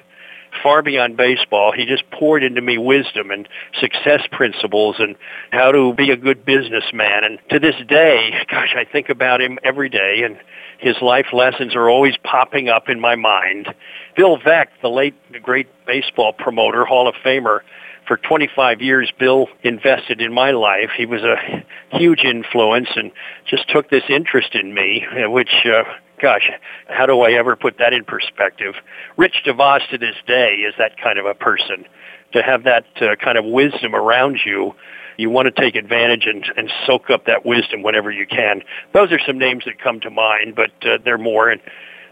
far 0.63 0.83
beyond 0.83 1.17
baseball. 1.17 1.73
He 1.73 1.85
just 1.85 2.09
poured 2.11 2.45
into 2.45 2.61
me 2.61 2.79
wisdom 2.79 3.31
and 3.31 3.49
success 3.81 4.21
principles 4.31 4.97
and 4.99 5.17
how 5.51 5.73
to 5.73 5.95
be 5.95 6.11
a 6.11 6.17
good 6.17 6.45
businessman. 6.45 7.25
And 7.25 7.39
to 7.51 7.59
this 7.59 7.75
day, 7.89 8.31
gosh, 8.51 8.75
I 8.77 8.85
think 8.85 9.09
about 9.09 9.41
him 9.41 9.59
every 9.65 9.89
day 9.89 10.23
and 10.25 10.39
his 10.79 10.97
life 11.01 11.27
lessons 11.33 11.75
are 11.75 11.89
always 11.89 12.15
popping 12.23 12.69
up 12.69 12.89
in 12.89 13.01
my 13.01 13.17
mind. 13.17 13.73
Bill 14.17 14.39
Veeck, 14.39 14.67
the 14.83 14.89
late 14.89 15.15
great 15.43 15.69
baseball 15.87 16.33
promoter, 16.33 16.85
Hall 16.85 17.09
of 17.09 17.15
Famer, 17.25 17.61
for 18.07 18.17
25 18.17 18.81
years, 18.81 19.11
Bill 19.19 19.49
invested 19.63 20.21
in 20.21 20.33
my 20.33 20.51
life. 20.51 20.91
He 20.97 21.07
was 21.07 21.23
a 21.23 21.65
huge 21.97 22.25
influence 22.25 22.89
and 22.97 23.11
just 23.47 23.69
took 23.69 23.91
this 23.91 24.05
interest 24.09 24.55
in 24.55 24.75
me, 24.75 25.07
which 25.27 25.67
uh, 25.67 25.85
gosh, 26.21 26.51
how 26.89 27.07
do 27.07 27.21
I 27.21 27.33
ever 27.33 27.57
put 27.57 27.79
that 27.79 27.93
in 27.93 28.05
perspective? 28.05 28.75
Rich 29.17 29.43
DeVos 29.47 29.89
to 29.91 29.99
this 29.99 30.17
day 30.27 30.55
is 30.67 30.75
that 30.79 30.97
kind 30.99 31.19
of 31.19 31.27
a 31.27 31.35
person. 31.35 31.85
To 32.33 32.43
have 32.43 32.65
that 32.65 32.87
uh, 33.01 33.15
kind 33.17 33.39
of 33.39 33.45
wisdom 33.45 33.95
around 33.95 34.41
you, 34.45 34.75
you 35.17 35.31
want 35.31 35.55
to 35.55 35.61
take 35.61 35.77
advantage 35.77 36.27
and, 36.27 36.45
and 36.57 36.71
soak 36.87 37.11
up 37.11 37.27
that 37.27 37.47
wisdom 37.47 37.83
whenever 37.83 38.11
you 38.11 38.27
can. 38.27 38.63
Those 38.93 39.13
are 39.13 39.21
some 39.25 39.39
names 39.39 39.65
that 39.67 39.79
come 39.79 40.01
to 40.01 40.11
mind, 40.11 40.57
but 40.57 40.73
uh, 40.83 40.99
there 41.05 41.15
are 41.15 41.19
more. 41.19 41.49
And 41.49 41.61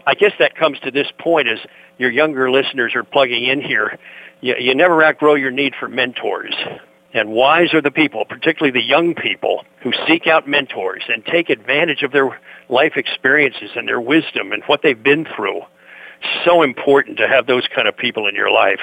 I 0.05 0.15
guess 0.15 0.33
that 0.39 0.55
comes 0.55 0.79
to 0.81 0.91
this 0.91 1.07
point 1.17 1.47
as 1.47 1.59
your 1.97 2.11
younger 2.11 2.51
listeners 2.51 2.93
are 2.95 3.03
plugging 3.03 3.45
in 3.45 3.61
here. 3.61 3.97
You, 4.41 4.55
you 4.59 4.75
never 4.75 5.03
outgrow 5.03 5.35
your 5.35 5.51
need 5.51 5.73
for 5.79 5.87
mentors. 5.87 6.53
And 7.13 7.29
wise 7.29 7.73
are 7.73 7.81
the 7.81 7.91
people, 7.91 8.25
particularly 8.25 8.71
the 8.71 8.85
young 8.85 9.13
people, 9.13 9.63
who 9.81 9.91
seek 10.07 10.25
out 10.25 10.47
mentors 10.47 11.03
and 11.07 11.23
take 11.25 11.49
advantage 11.49 12.01
of 12.01 12.11
their 12.11 12.39
life 12.69 12.93
experiences 12.95 13.69
and 13.75 13.87
their 13.87 14.01
wisdom 14.01 14.51
and 14.51 14.63
what 14.65 14.81
they've 14.81 15.01
been 15.01 15.25
through. 15.35 15.61
So 16.43 16.63
important 16.63 17.17
to 17.17 17.27
have 17.27 17.45
those 17.45 17.67
kind 17.73 17.87
of 17.87 17.95
people 17.95 18.27
in 18.27 18.35
your 18.35 18.51
life 18.51 18.79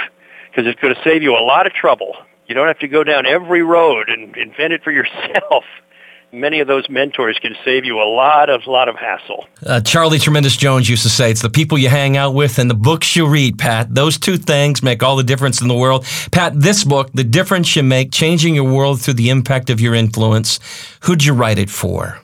because 0.50 0.70
it's 0.70 0.80
going 0.80 0.94
to 0.94 1.00
save 1.02 1.22
you 1.22 1.33
a 1.33 1.42
lot 1.42 1.66
of 1.66 1.72
trouble. 1.72 2.14
You 2.46 2.54
don't 2.54 2.68
have 2.68 2.78
to 2.80 2.88
go 2.88 3.02
down 3.02 3.26
every 3.26 3.62
road 3.62 4.09
and 4.09 4.37
invent 4.37 4.72
it 4.72 4.85
for 4.85 4.92
yourself 4.92 5.64
many 6.33 6.61
of 6.61 6.69
those 6.69 6.88
mentors 6.88 7.38
can 7.38 7.55
save 7.64 7.85
you 7.85 7.99
a 8.01 8.05
lot 8.05 8.51
of 8.51 8.66
lot 8.66 8.88
of 8.88 8.97
hassle. 8.97 9.47
Uh, 9.64 9.81
Charlie 9.81 10.19
Tremendous 10.19 10.57
Jones 10.57 10.88
used 10.88 11.03
to 11.03 11.09
say, 11.09 11.31
"It's 11.31 11.43
the 11.43 11.51
people 11.51 11.79
you 11.79 11.88
hang 11.88 12.16
out 12.16 12.35
with 12.35 12.59
and 12.59 12.71
the 12.71 12.75
books 12.75 13.16
you 13.16 13.27
read." 13.27 13.59
Pat, 13.59 13.95
those 13.95 14.19
two 14.19 14.37
things 14.37 14.83
make 14.83 15.03
all 15.03 15.16
the 15.16 15.25
difference 15.25 15.61
in 15.61 15.69
the 15.69 15.75
world. 15.77 16.07
Pat, 16.31 16.53
this 16.55 16.85
book, 16.85 17.11
"The 17.14 17.25
Difference 17.25 17.75
You 17.77 17.83
Make: 17.83 18.12
Changing 18.12 18.55
Your 18.55 18.64
World 18.64 19.01
Through 19.01 19.14
the 19.14 19.31
Impact 19.31 19.71
of 19.71 19.81
Your 19.81 19.95
Influence," 19.95 20.61
who'd 21.01 21.25
you 21.25 21.33
write 21.33 21.59
it 21.59 21.71
for? 21.71 22.21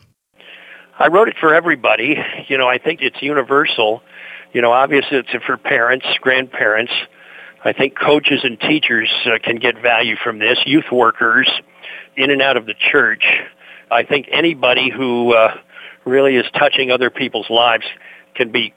I 0.99 1.09
wrote 1.09 1.29
it 1.29 1.37
for 1.38 1.55
everybody. 1.55 2.16
You 2.49 2.59
know, 2.59 2.69
I 2.69 2.79
think 2.79 3.03
it's 3.03 3.21
universal. 3.21 4.03
You 4.53 4.62
know, 4.62 4.73
obviously 4.73 5.19
it's 5.19 5.45
for 5.45 5.57
parents, 5.57 6.07
grandparents. 6.21 6.92
I 7.64 7.73
think 7.73 7.99
coaches 7.99 8.45
and 8.45 8.59
teachers 8.61 9.11
uh, 9.27 9.38
can 9.42 9.57
get 9.57 9.83
value 9.83 10.14
from 10.16 10.38
this. 10.38 10.59
Youth 10.64 10.90
workers, 10.92 11.51
in 12.16 12.31
and 12.31 12.40
out 12.40 12.57
of 12.57 12.64
the 12.64 12.75
church 12.75 13.25
I 13.90 14.03
think 14.03 14.29
anybody 14.31 14.90
who 14.90 15.35
uh, 15.35 15.57
really 16.05 16.37
is 16.37 16.46
touching 16.53 16.90
other 16.90 17.11
people's 17.11 17.51
lives 17.51 17.85
can 18.35 18.51
be 18.51 18.72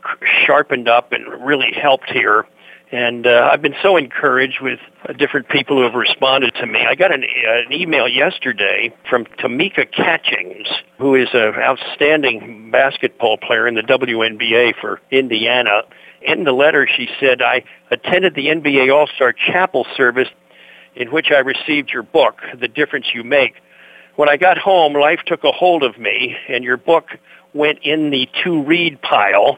sharpened 0.46 0.88
up 0.88 1.12
and 1.12 1.46
really 1.46 1.72
helped 1.74 2.10
here. 2.10 2.46
And 2.92 3.28
uh, 3.28 3.50
I've 3.52 3.62
been 3.62 3.76
so 3.84 3.98
encouraged 3.98 4.62
with 4.62 4.80
uh, 5.08 5.14
different 5.14 5.48
people 5.48 5.78
who 5.78 5.84
have 5.84 5.94
responded 5.94 6.56
to 6.56 6.66
me. 6.66 6.86
I 6.88 6.96
got 6.96 7.12
an, 7.14 7.24
uh, 7.24 7.52
an 7.66 7.72
email 7.72 8.08
yesterday 8.08 8.92
from 9.08 9.26
Tamika 9.26 9.92
Catchings, 9.92 10.68
who 10.98 11.14
is 11.14 11.30
an 11.34 11.54
outstanding 11.56 12.72
basketball 12.72 13.38
player 13.38 13.68
in 13.68 13.76
the 13.76 13.84
WNBA 13.84 14.74
for 14.82 15.00
Indiana. 15.12 15.84
In 16.24 16.46
the 16.46 16.52
letter, 16.52 16.88
she 16.88 17.10
said, 17.20 17.44
I 17.44 17.64
attended 17.92 18.34
the 18.34 18.48
NBA 18.48 18.94
All-Star 18.94 19.34
Chapel 19.34 19.86
service 19.96 20.30
in 20.96 21.12
which 21.12 21.28
I 21.30 21.40
received 21.40 21.92
your 21.92 22.04
book, 22.04 22.42
The 22.60 22.68
Difference 22.68 23.08
You 23.14 23.24
Make. 23.24 23.54
When 24.20 24.28
I 24.28 24.36
got 24.36 24.58
home, 24.58 24.96
life 24.96 25.22
took 25.26 25.46
a 25.46 25.52
hold 25.54 25.82
of 25.82 25.98
me, 25.98 26.36
and 26.50 26.62
your 26.62 26.76
book 26.76 27.06
went 27.54 27.80
in 27.84 28.10
the 28.10 28.28
to-read 28.44 29.02
pile. 29.02 29.58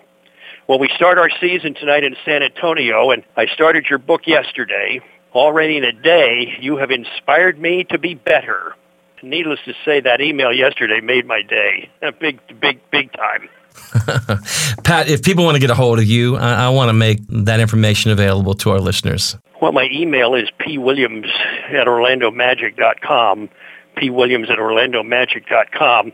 Well, 0.67 0.77
we 0.77 0.87
start 0.95 1.17
our 1.17 1.31
season 1.41 1.73
tonight 1.73 2.03
in 2.03 2.15
San 2.23 2.43
Antonio, 2.43 3.09
and 3.09 3.23
I 3.35 3.47
started 3.47 3.87
your 3.89 3.97
book 3.97 4.27
yesterday. 4.27 5.01
Already 5.33 5.77
in 5.77 5.83
a 5.83 5.91
day, 5.91 6.59
you 6.59 6.77
have 6.77 6.91
inspired 6.91 7.59
me 7.59 7.85
to 7.85 7.97
be 7.97 8.13
better. 8.13 8.75
Needless 9.23 9.61
to 9.65 9.73
say, 9.83 9.99
that 9.99 10.21
email 10.21 10.53
yesterday 10.53 11.01
made 11.01 11.25
my 11.25 11.41
day. 11.41 11.89
Big, 12.19 12.39
big, 12.59 12.79
big 12.91 13.11
time. 13.13 13.49
Pat, 14.83 15.09
if 15.09 15.23
people 15.23 15.43
want 15.43 15.55
to 15.55 15.59
get 15.59 15.71
a 15.71 15.75
hold 15.75 15.97
of 15.97 16.05
you, 16.05 16.35
I, 16.35 16.65
I 16.65 16.69
want 16.69 16.89
to 16.89 16.93
make 16.93 17.17
that 17.29 17.59
information 17.59 18.11
available 18.11 18.53
to 18.53 18.69
our 18.69 18.79
listeners. 18.79 19.35
Well, 19.59 19.71
my 19.71 19.89
email 19.91 20.35
is 20.35 20.49
pwilliams 20.59 21.31
at 21.71 21.87
orlandomagic.com 21.87 23.49
pwilliams 23.97 24.49
at 24.49 24.57
orlandomagic.com. 24.57 26.11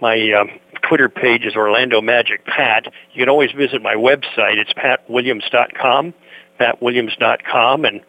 My 0.00 0.32
um, 0.32 0.50
Twitter 0.82 1.08
page 1.08 1.44
is 1.44 1.56
Orlando 1.56 2.00
Magic 2.00 2.44
Pat. 2.44 2.86
You 3.12 3.22
can 3.22 3.28
always 3.28 3.50
visit 3.52 3.82
my 3.82 3.94
website. 3.94 4.58
It's 4.58 4.72
patwilliams.com, 4.74 6.14
patwilliams.com, 6.60 7.84
and 7.84 8.00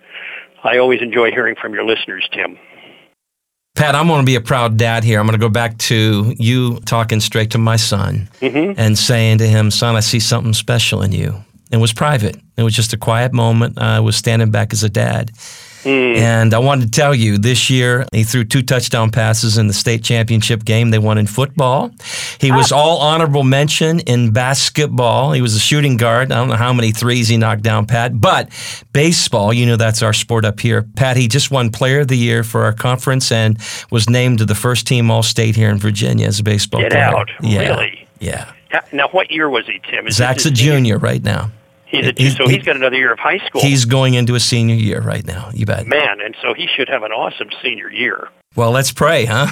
I 0.64 0.78
always 0.78 1.02
enjoy 1.02 1.32
hearing 1.32 1.56
from 1.56 1.74
your 1.74 1.86
listeners, 1.86 2.28
Tim. 2.34 2.58
Pat, 3.76 3.94
I'm 3.94 4.08
going 4.08 4.22
to 4.22 4.26
be 4.26 4.36
a 4.36 4.42
proud 4.42 4.78
dad 4.78 5.04
here. 5.04 5.20
I'm 5.20 5.28
going 5.28 5.40
to 5.40 5.44
go 5.46 5.50
back 5.50 5.78
to 5.78 6.34
you 6.40 6.80
talking 6.82 7.20
straight 7.20 7.52
to 7.52 7.60
my 7.60 7.76
son 7.76 8.28
mm-hmm. 8.42 8.74
and 8.76 8.98
saying 8.98 9.38
to 9.38 9.48
him, 9.48 9.70
Son, 9.70 9.96
I 9.96 10.00
see 10.00 10.20
something 10.20 10.54
special 10.54 11.04
in 11.04 11.12
you. 11.12 11.44
It 11.72 11.78
was 11.78 11.94
private. 11.94 12.38
It 12.58 12.64
was 12.64 12.74
just 12.74 12.94
a 12.94 12.98
quiet 12.98 13.34
moment. 13.34 13.78
I 13.78 14.00
was 14.00 14.16
standing 14.16 14.50
back 14.50 14.74
as 14.74 14.84
a 14.84 14.90
dad. 14.90 15.32
Mm. 15.88 16.18
And 16.18 16.54
I 16.54 16.60
wanted 16.60 16.86
to 16.86 16.92
tell 16.92 17.16
you 17.16 17.38
this 17.38 17.70
year, 17.70 18.06
he 18.12 18.26
threw 18.26 18.44
two 18.44 18.62
touchdown 18.62 19.10
passes 19.10 19.58
in 19.58 19.68
the 19.68 19.74
state 19.74 20.04
championship 20.04 20.66
game. 20.66 20.90
They 20.90 21.00
won 21.00 21.18
in 21.18 21.28
football. 21.28 21.92
He 22.42 22.52
was 22.52 22.74
ah. 22.74 22.78
all 22.78 22.98
honorable 22.98 23.44
mention 23.44 24.02
in 24.02 24.34
basketball. 24.34 25.32
He 25.32 25.42
was 25.42 25.56
a 25.56 25.60
shooting 25.60 25.96
guard. 25.96 26.30
I 26.34 26.36
don't 26.36 26.50
know 26.50 26.58
how 26.58 26.74
many 26.74 26.92
threes 26.92 27.30
he 27.30 27.38
knocked 27.38 27.64
down, 27.64 27.86
Pat. 27.86 28.20
But 28.20 28.50
baseball, 28.92 29.54
you 29.54 29.66
know, 29.66 29.78
that's 29.78 30.02
our 30.02 30.12
sport 30.12 30.44
up 30.44 30.60
here. 30.60 30.84
Pat, 30.98 31.16
he 31.16 31.30
just 31.30 31.52
won 31.52 31.70
player 31.72 32.02
of 32.02 32.10
the 32.10 32.18
year 32.18 32.44
for 32.44 32.64
our 32.64 32.74
conference 32.74 33.32
and 33.32 33.58
was 33.90 34.10
named 34.10 34.40
to 34.40 34.46
the 34.46 34.56
first 34.56 34.88
team 34.88 35.10
All 35.10 35.24
State 35.24 35.56
here 35.56 35.70
in 35.70 35.78
Virginia 35.78 36.28
as 36.28 36.42
a 36.42 36.44
baseball 36.44 36.82
Get 36.82 36.92
player. 36.92 37.04
out. 37.04 37.30
Yeah. 37.42 37.60
Really? 37.62 38.08
Yeah. 38.20 38.52
Now, 38.92 39.08
what 39.10 39.32
year 39.32 39.50
was 39.50 39.66
he, 39.66 39.80
Tim? 39.90 40.08
Is 40.08 40.18
Zach's 40.18 40.46
a 40.46 40.52
junior 40.52 40.98
right 40.98 41.24
now. 41.24 41.50
He's 41.90 42.08
a, 42.08 42.14
he's, 42.18 42.36
so 42.36 42.48
he's 42.48 42.64
got 42.64 42.76
another 42.76 42.98
year 42.98 43.14
of 43.14 43.20
high 43.20 43.38
school. 43.48 43.62
He's 43.62 43.86
going 43.86 44.14
into 44.16 44.36
a 44.36 44.40
senior 44.40 44.76
year 44.76 45.02
right 45.02 45.26
now. 45.26 45.52
You 45.54 45.66
bet. 45.66 45.88
Man, 45.88 46.20
and 46.20 46.36
so 46.42 46.54
he 46.54 46.68
should 46.68 46.90
have 46.90 47.04
an 47.04 47.12
awesome 47.12 47.50
senior 47.64 47.90
year. 47.90 48.28
Well, 48.56 48.72
let's 48.72 48.92
pray, 48.92 49.26
huh? 49.26 49.48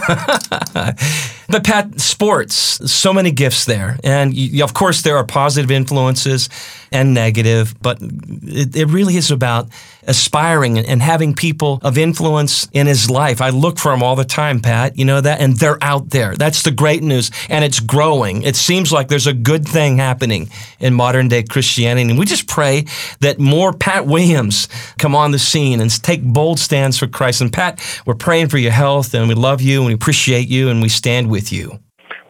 but 1.48 1.64
Pat, 1.64 2.00
sports, 2.00 2.56
so 2.92 3.14
many 3.14 3.32
gifts 3.32 3.66
there. 3.66 3.98
And 4.04 4.34
you, 4.34 4.64
of 4.64 4.74
course, 4.74 5.02
there 5.02 5.18
are 5.18 5.26
positive 5.26 5.72
influences 5.72 6.50
and 6.92 7.14
negative, 7.14 7.76
but 7.82 7.98
it, 8.02 8.76
it 8.76 8.86
really 8.86 9.18
is 9.18 9.32
about 9.32 9.70
aspiring 10.08 10.78
and 10.78 11.02
having 11.02 11.34
people 11.34 11.80
of 11.82 11.98
influence 11.98 12.68
in 12.74 12.88
his 12.88 13.10
life. 13.10 13.42
I 13.42 13.50
look 13.50 13.80
for 13.80 13.92
them 13.92 14.04
all 14.04 14.16
the 14.16 14.26
time, 14.26 14.60
Pat. 14.60 14.98
You 14.98 15.06
know 15.06 15.20
that? 15.20 15.42
And 15.42 15.58
they're 15.58 15.84
out 15.84 16.12
there. 16.12 16.36
That's 16.36 16.64
the 16.64 16.72
great 16.72 17.04
news. 17.04 17.32
And 17.50 17.66
it's 17.66 17.80
growing. 17.80 18.44
It 18.44 18.56
seems 18.56 18.92
like 18.92 19.08
there's 19.08 19.28
a 19.28 19.34
good 19.34 19.68
thing 19.68 19.98
happening 19.98 20.50
in 20.80 20.94
modern 20.94 21.28
day 21.28 21.44
Christianity. 21.44 22.10
And 22.10 22.20
we 22.20 22.26
just 22.26 22.48
pray 22.48 22.86
that 23.22 23.40
more 23.40 23.74
Pat 23.74 24.06
Williams 24.06 24.68
come 25.00 25.16
on 25.16 25.32
the 25.32 25.40
scene 25.40 25.82
and 25.82 25.92
take 26.04 26.24
bold 26.24 26.60
stands 26.60 26.98
for 26.98 27.08
Christ. 27.08 27.42
And 27.42 27.52
Pat, 27.52 27.82
we're 28.06 28.16
praying 28.16 28.50
for 28.50 28.58
your 28.58 28.72
health 28.72 29.14
and 29.14 29.28
we 29.28 29.36
love 29.36 29.62
you 29.62 29.80
and 29.80 29.88
we 29.88 29.94
appreciate 29.94 30.48
you 30.48 30.70
and 30.70 30.82
we 30.82 30.90
stand 30.90 31.30
with 31.30 31.35
you. 31.52 31.80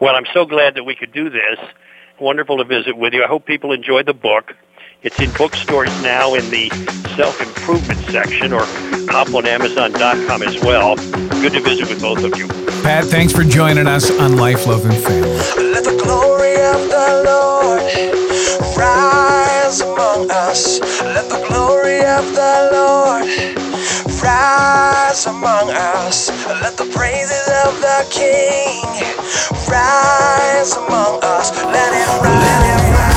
Well, 0.00 0.14
I'm 0.14 0.26
so 0.34 0.44
glad 0.44 0.74
that 0.74 0.84
we 0.84 0.94
could 0.94 1.12
do 1.12 1.30
this. 1.30 1.58
Wonderful 2.20 2.58
to 2.58 2.64
visit 2.64 2.96
with 2.96 3.12
you. 3.12 3.24
I 3.24 3.26
hope 3.26 3.46
people 3.46 3.72
enjoyed 3.72 4.06
the 4.06 4.14
book. 4.14 4.54
It's 5.02 5.20
in 5.20 5.30
bookstores 5.32 5.90
now 6.02 6.34
in 6.34 6.48
the 6.50 6.68
self-improvement 7.16 8.00
section 8.10 8.52
or 8.52 8.62
hop 9.10 9.32
on 9.34 9.46
Amazon.com 9.46 10.42
as 10.42 10.60
well. 10.62 10.96
Good 11.40 11.52
to 11.52 11.60
visit 11.60 11.88
with 11.88 12.00
both 12.00 12.24
of 12.24 12.36
you. 12.38 12.48
Pat, 12.82 13.04
thanks 13.04 13.32
for 13.32 13.44
joining 13.44 13.86
us 13.86 14.10
on 14.18 14.36
Life, 14.36 14.66
Love, 14.66 14.84
and 14.84 14.96
Family. 14.96 15.36
Let 15.72 15.84
the 15.84 16.00
glory 16.02 16.54
of 16.54 16.88
the 16.88 17.22
Lord 17.24 17.82
rise 18.76 19.80
among 19.80 20.30
us. 20.30 20.80
Let 21.02 21.28
the 21.28 21.44
glory 21.48 22.00
of 22.00 22.24
the 22.34 22.70
Lord 22.72 23.55
rise 24.46 25.26
among 25.26 25.70
us. 25.70 26.30
Let 26.62 26.76
the 26.76 26.88
praises 26.96 27.46
of 27.64 27.72
the 27.80 27.98
King 28.10 28.84
rise 29.68 30.72
among 30.76 31.18
us. 31.22 31.50
Let 31.74 31.90
it 32.02 32.08
rise. 32.22 32.42
Let 32.44 32.62
it 32.72 32.92
rise. 32.94 33.15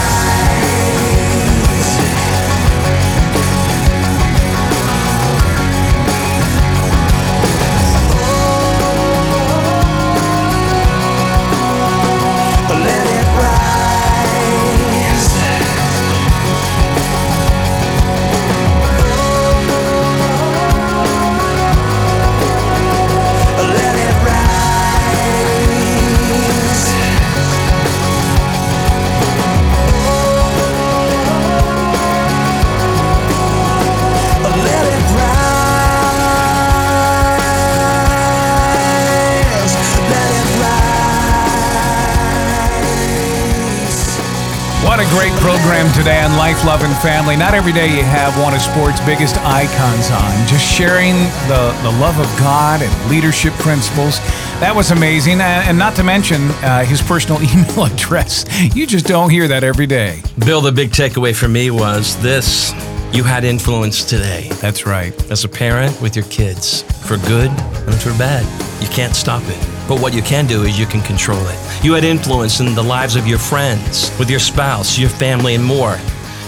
Today 46.00 46.22
on 46.22 46.38
Life, 46.38 46.64
Love, 46.64 46.82
and 46.82 46.96
Family. 47.00 47.36
Not 47.36 47.54
every 47.54 47.74
day 47.74 47.88
you 47.88 48.04
have 48.04 48.40
one 48.42 48.54
of 48.54 48.62
sports' 48.62 49.02
biggest 49.02 49.36
icons 49.40 50.10
on, 50.10 50.48
just 50.48 50.64
sharing 50.64 51.16
the, 51.50 51.78
the 51.84 51.92
love 52.00 52.18
of 52.20 52.26
God 52.40 52.82
and 52.82 53.10
leadership 53.12 53.52
principles. 53.56 54.20
That 54.62 54.72
was 54.74 54.92
amazing. 54.92 55.42
And 55.42 55.78
not 55.78 55.98
to 55.98 56.04
mention 56.04 56.52
uh, 56.64 56.86
his 56.86 57.02
personal 57.02 57.42
email 57.52 57.84
address. 57.84 58.46
You 58.74 58.88
just 58.88 59.08
don't 59.08 59.30
hear 59.30 59.50
that 59.50 59.66
every 59.66 59.88
day. 59.88 60.22
Bill, 60.38 60.62
the 60.62 60.72
big 60.72 60.92
takeaway 60.92 61.36
for 61.36 61.50
me 61.50 61.70
was 61.70 62.16
this 62.22 62.72
you 63.14 63.24
had 63.24 63.44
influence 63.44 64.06
today. 64.06 64.48
That's 64.62 64.86
right. 64.86 65.14
As 65.30 65.44
a 65.44 65.50
parent 65.50 66.02
with 66.02 66.16
your 66.16 66.26
kids, 66.26 66.84
for 67.06 67.18
good 67.18 67.50
and 67.50 67.96
for 67.96 68.12
bad. 68.18 68.46
You 68.82 68.88
can't 68.88 69.16
stop 69.16 69.44
it. 69.48 69.79
But 69.90 70.02
what 70.02 70.14
you 70.14 70.22
can 70.22 70.46
do 70.46 70.64
is 70.64 70.80
you 70.80 70.86
can 70.86 71.02
control 71.02 71.42
it. 71.48 71.84
You 71.84 71.94
had 71.94 72.04
influence 72.04 72.60
in 72.60 72.76
the 72.76 72.84
lives 72.84 73.16
of 73.16 73.26
your 73.26 73.40
friends, 73.40 74.16
with 74.20 74.30
your 74.30 74.40
spouse, 74.40 75.00
your 75.00 75.10
family, 75.10 75.56
and 75.56 75.66
more. 75.66 75.98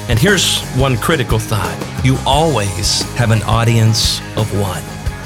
And 0.09 0.19
here's 0.19 0.61
one 0.75 0.95
critical 0.95 1.39
thought 1.39 1.75
you 2.05 2.17
always 2.25 3.01
have 3.15 3.31
an 3.31 3.41
audience 3.43 4.19
of 4.37 4.47
one. 4.59 4.83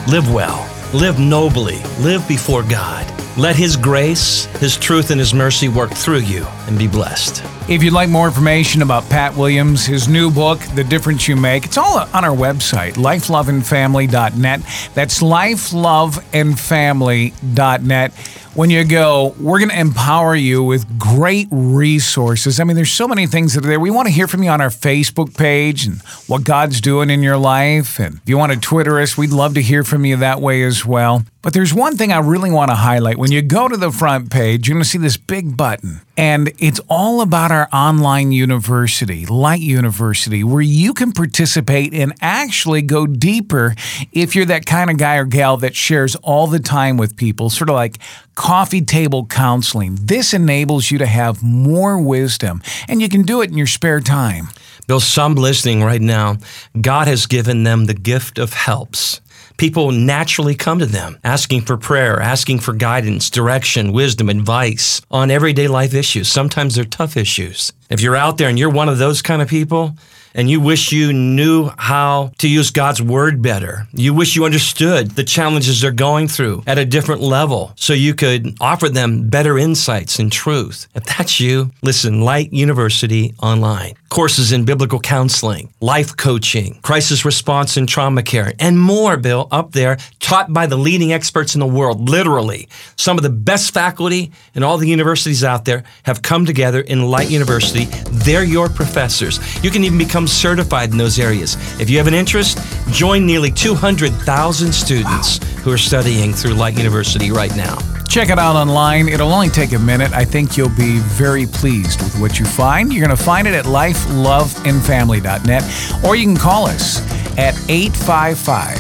Live 0.07 0.33
well, 0.33 0.65
live 0.93 1.19
nobly, 1.19 1.83
live 1.99 2.25
before 2.25 2.63
God. 2.63 3.05
Let 3.37 3.57
His 3.57 3.75
grace, 3.75 4.45
His 4.61 4.77
truth, 4.77 5.11
and 5.11 5.19
His 5.19 5.33
mercy 5.33 5.67
work 5.67 5.91
through 5.91 6.19
you 6.19 6.47
and 6.67 6.77
be 6.77 6.87
blessed. 6.87 7.43
If 7.69 7.83
you'd 7.83 7.93
like 7.93 8.09
more 8.09 8.27
information 8.27 8.81
about 8.81 9.07
Pat 9.09 9.35
Williams, 9.35 9.85
his 9.85 10.07
new 10.07 10.31
book, 10.31 10.59
The 10.75 10.83
Difference 10.83 11.27
You 11.27 11.35
Make, 11.35 11.65
it's 11.65 11.77
all 11.77 12.07
on 12.13 12.25
our 12.25 12.35
website, 12.35 12.93
lifeloveandfamily.net. 12.93 14.61
That's 14.93 15.21
lifeloveandfamily.net. 15.21 18.13
When 18.55 18.69
you 18.69 18.85
go, 18.85 19.35
we're 19.37 19.59
going 19.59 19.71
to 19.71 19.79
empower 19.79 20.33
you 20.33 20.63
with 20.63 20.97
great 20.97 21.49
resources. 21.51 22.61
I 22.61 22.63
mean, 22.63 22.77
there's 22.77 22.89
so 22.89 23.05
many 23.05 23.27
things 23.27 23.53
that 23.53 23.65
are 23.65 23.67
there. 23.67 23.81
We 23.81 23.91
want 23.91 24.07
to 24.07 24.13
hear 24.13 24.29
from 24.29 24.43
you 24.43 24.49
on 24.49 24.61
our 24.61 24.69
Facebook 24.69 25.37
page 25.37 25.85
and 25.85 26.01
what 26.27 26.45
God's 26.45 26.79
doing 26.79 27.09
in 27.09 27.21
your 27.21 27.35
life. 27.35 27.99
And 27.99 28.15
if 28.15 28.29
you 28.29 28.37
want 28.37 28.53
to 28.53 28.59
Twitter 28.59 28.97
us, 28.99 29.17
we'd 29.17 29.31
love 29.31 29.55
to 29.55 29.61
hear 29.61 29.83
from 29.83 30.05
you 30.05 30.15
that 30.17 30.39
way 30.39 30.63
as 30.63 30.85
well. 30.85 31.25
But 31.45 31.53
there's 31.53 31.75
one 31.75 31.95
thing 31.95 32.11
I 32.11 32.17
really 32.17 32.49
want 32.49 32.71
to 32.71 32.75
highlight. 32.75 33.19
When 33.19 33.31
you 33.31 33.43
go 33.43 33.67
to 33.67 33.77
the 33.77 33.91
front 33.91 34.31
page, 34.31 34.67
you're 34.67 34.73
going 34.73 34.83
to 34.83 34.89
see 34.89 34.97
this 34.97 35.15
big 35.15 35.55
button, 35.55 36.01
and 36.17 36.51
it's 36.57 36.79
all 36.89 37.21
about 37.21 37.51
our 37.51 37.69
online 37.71 38.31
university, 38.31 39.27
Light 39.27 39.59
University, 39.59 40.43
where 40.43 40.63
you 40.63 40.91
can 40.91 41.11
participate 41.11 41.93
and 41.93 42.15
actually 42.19 42.81
go 42.81 43.05
deeper 43.05 43.75
if 44.11 44.35
you're 44.35 44.47
that 44.47 44.65
kind 44.65 44.89
of 44.89 44.97
guy 44.97 45.17
or 45.17 45.25
gal 45.25 45.55
that 45.57 45.75
shares 45.75 46.15
all 46.23 46.47
the 46.47 46.57
time 46.57 46.97
with 46.97 47.15
people, 47.15 47.51
sort 47.51 47.69
of 47.69 47.75
like 47.75 47.99
coffee 48.33 48.81
table 48.81 49.27
counseling. 49.27 49.99
This 50.01 50.33
enables 50.33 50.89
you 50.89 50.97
to 50.97 51.05
have 51.05 51.43
more 51.43 52.01
wisdom, 52.01 52.63
and 52.87 53.03
you 53.03 53.07
can 53.07 53.21
do 53.21 53.43
it 53.43 53.51
in 53.51 53.57
your 53.59 53.67
spare 53.67 53.99
time. 53.99 54.47
Bill, 54.87 54.99
some 54.99 55.35
listening 55.35 55.83
right 55.83 56.01
now, 56.01 56.37
God 56.81 57.07
has 57.07 57.27
given 57.27 57.65
them 57.65 57.85
the 57.85 57.93
gift 57.93 58.39
of 58.39 58.53
helps 58.53 59.21
people 59.57 59.91
naturally 59.91 60.55
come 60.55 60.79
to 60.79 60.85
them 60.85 61.17
asking 61.23 61.61
for 61.61 61.77
prayer, 61.77 62.19
asking 62.19 62.59
for 62.59 62.73
guidance, 62.73 63.29
direction, 63.29 63.91
wisdom, 63.91 64.29
advice 64.29 65.01
on 65.09 65.31
everyday 65.31 65.67
life 65.67 65.93
issues. 65.93 66.27
Sometimes 66.27 66.75
they're 66.75 66.85
tough 66.85 67.17
issues. 67.17 67.71
If 67.89 68.01
you're 68.01 68.15
out 68.15 68.37
there 68.37 68.49
and 68.49 68.59
you're 68.59 68.69
one 68.69 68.89
of 68.89 68.97
those 68.97 69.21
kind 69.21 69.41
of 69.41 69.47
people, 69.47 69.95
and 70.35 70.49
you 70.49 70.59
wish 70.59 70.91
you 70.91 71.13
knew 71.13 71.71
how 71.77 72.31
to 72.37 72.47
use 72.47 72.69
God's 72.69 73.01
word 73.01 73.41
better. 73.41 73.87
You 73.93 74.13
wish 74.13 74.35
you 74.35 74.45
understood 74.45 75.11
the 75.11 75.23
challenges 75.23 75.81
they're 75.81 75.91
going 75.91 76.27
through 76.27 76.63
at 76.67 76.77
a 76.77 76.85
different 76.85 77.21
level 77.21 77.71
so 77.75 77.93
you 77.93 78.13
could 78.13 78.55
offer 78.61 78.89
them 78.89 79.29
better 79.29 79.57
insights 79.57 80.19
and 80.19 80.31
truth. 80.31 80.87
If 80.93 81.05
that's 81.05 81.39
you, 81.39 81.71
listen, 81.81 82.21
Light 82.21 82.53
University 82.53 83.33
Online 83.41 83.95
courses 84.15 84.53
in 84.53 84.63
biblical 84.63 84.97
counseling, 84.97 85.67
life 85.81 86.15
coaching, 86.15 86.79
crisis 86.81 87.25
response 87.25 87.75
and 87.75 87.89
trauma 87.89 88.23
care, 88.23 88.53
and 88.59 88.79
more, 88.79 89.17
Bill, 89.17 89.49
up 89.51 89.73
there, 89.73 89.97
taught 90.21 90.53
by 90.53 90.65
the 90.65 90.77
leading 90.77 91.11
experts 91.11 91.53
in 91.53 91.59
the 91.59 91.67
world. 91.67 92.07
Literally, 92.09 92.69
some 92.95 93.17
of 93.17 93.23
the 93.23 93.29
best 93.29 93.73
faculty 93.73 94.31
in 94.53 94.63
all 94.63 94.77
the 94.77 94.87
universities 94.87 95.43
out 95.43 95.65
there 95.65 95.83
have 96.03 96.21
come 96.21 96.45
together 96.45 96.79
in 96.79 97.11
Light 97.11 97.29
University. 97.29 97.87
They're 98.23 98.45
your 98.45 98.69
professors. 98.69 99.37
You 99.61 99.69
can 99.69 99.83
even 99.83 99.97
become 100.25 100.55
certified 100.55 100.91
in 100.91 100.97
those 100.97 101.19
areas. 101.19 101.57
If 101.79 101.89
you 101.89 101.97
have 101.97 102.07
an 102.07 102.13
interest, 102.13 102.59
join 102.91 103.25
nearly 103.25 103.51
200,000 103.51 104.73
students 104.73 105.39
wow. 105.39 105.47
who 105.61 105.71
are 105.71 105.77
studying 105.77 106.33
through 106.33 106.53
Light 106.53 106.77
University 106.77 107.31
right 107.31 107.53
now. 107.55 107.77
Check 108.07 108.29
it 108.29 108.37
out 108.39 108.55
online. 108.55 109.09
It'll 109.09 109.33
only 109.33 109.49
take 109.49 109.73
a 109.73 109.79
minute. 109.79 110.13
I 110.13 110.23
think 110.25 110.57
you'll 110.57 110.69
be 110.69 110.99
very 111.17 111.45
pleased 111.45 112.01
with 112.01 112.17
what 112.19 112.39
you 112.39 112.45
find. 112.45 112.91
You're 112.93 113.05
going 113.05 113.15
to 113.15 113.23
find 113.23 113.47
it 113.47 113.53
at 113.53 113.65
lifeloveandfamily.net, 113.65 116.05
or 116.05 116.15
you 116.15 116.25
can 116.25 116.37
call 116.37 116.65
us 116.65 117.01
at 117.37 117.53
855 117.69 118.77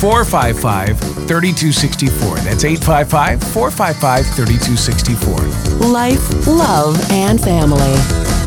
455 0.00 0.98
3264. 1.28 2.36
That's 2.36 2.64
855 2.64 3.42
455 3.52 4.26
3264. 4.26 5.88
Life, 5.88 6.46
love, 6.46 6.96
and 7.10 7.40
family. 7.40 8.37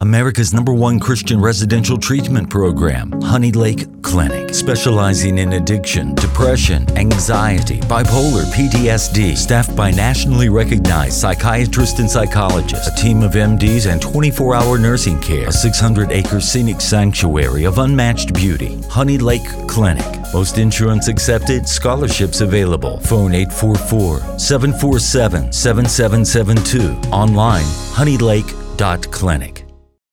America's 0.00 0.54
number 0.54 0.72
one 0.72 1.00
Christian 1.00 1.40
residential 1.40 1.98
treatment 1.98 2.48
program, 2.48 3.20
Honey 3.20 3.50
Lake 3.50 4.00
Clinic, 4.00 4.54
specializing 4.54 5.38
in 5.38 5.54
addiction, 5.54 6.14
depression, 6.14 6.88
anxiety, 6.96 7.80
bipolar, 7.80 8.44
PTSD, 8.52 9.36
staffed 9.36 9.74
by 9.74 9.90
nationally 9.90 10.48
recognized 10.48 11.14
psychiatrists 11.14 11.98
and 11.98 12.08
psychologists, 12.08 12.86
a 12.86 12.94
team 12.94 13.24
of 13.24 13.32
MDs, 13.32 13.90
and 13.90 14.00
24 14.00 14.54
hour 14.54 14.78
nursing 14.78 15.20
care, 15.20 15.48
a 15.48 15.52
600 15.52 16.12
acre 16.12 16.40
scenic 16.40 16.80
sanctuary 16.80 17.64
of 17.64 17.78
unmatched 17.78 18.32
beauty. 18.34 18.80
Honey 18.82 19.18
Lake 19.18 19.48
Clinic. 19.66 20.06
Most 20.32 20.58
insurance 20.58 21.08
accepted, 21.08 21.68
scholarships 21.68 22.40
available. 22.40 23.00
Phone 23.00 23.34
844 23.34 24.38
747 24.38 25.52
7772. 25.52 27.10
Online, 27.10 27.64
honeylake.clinic. 27.94 29.67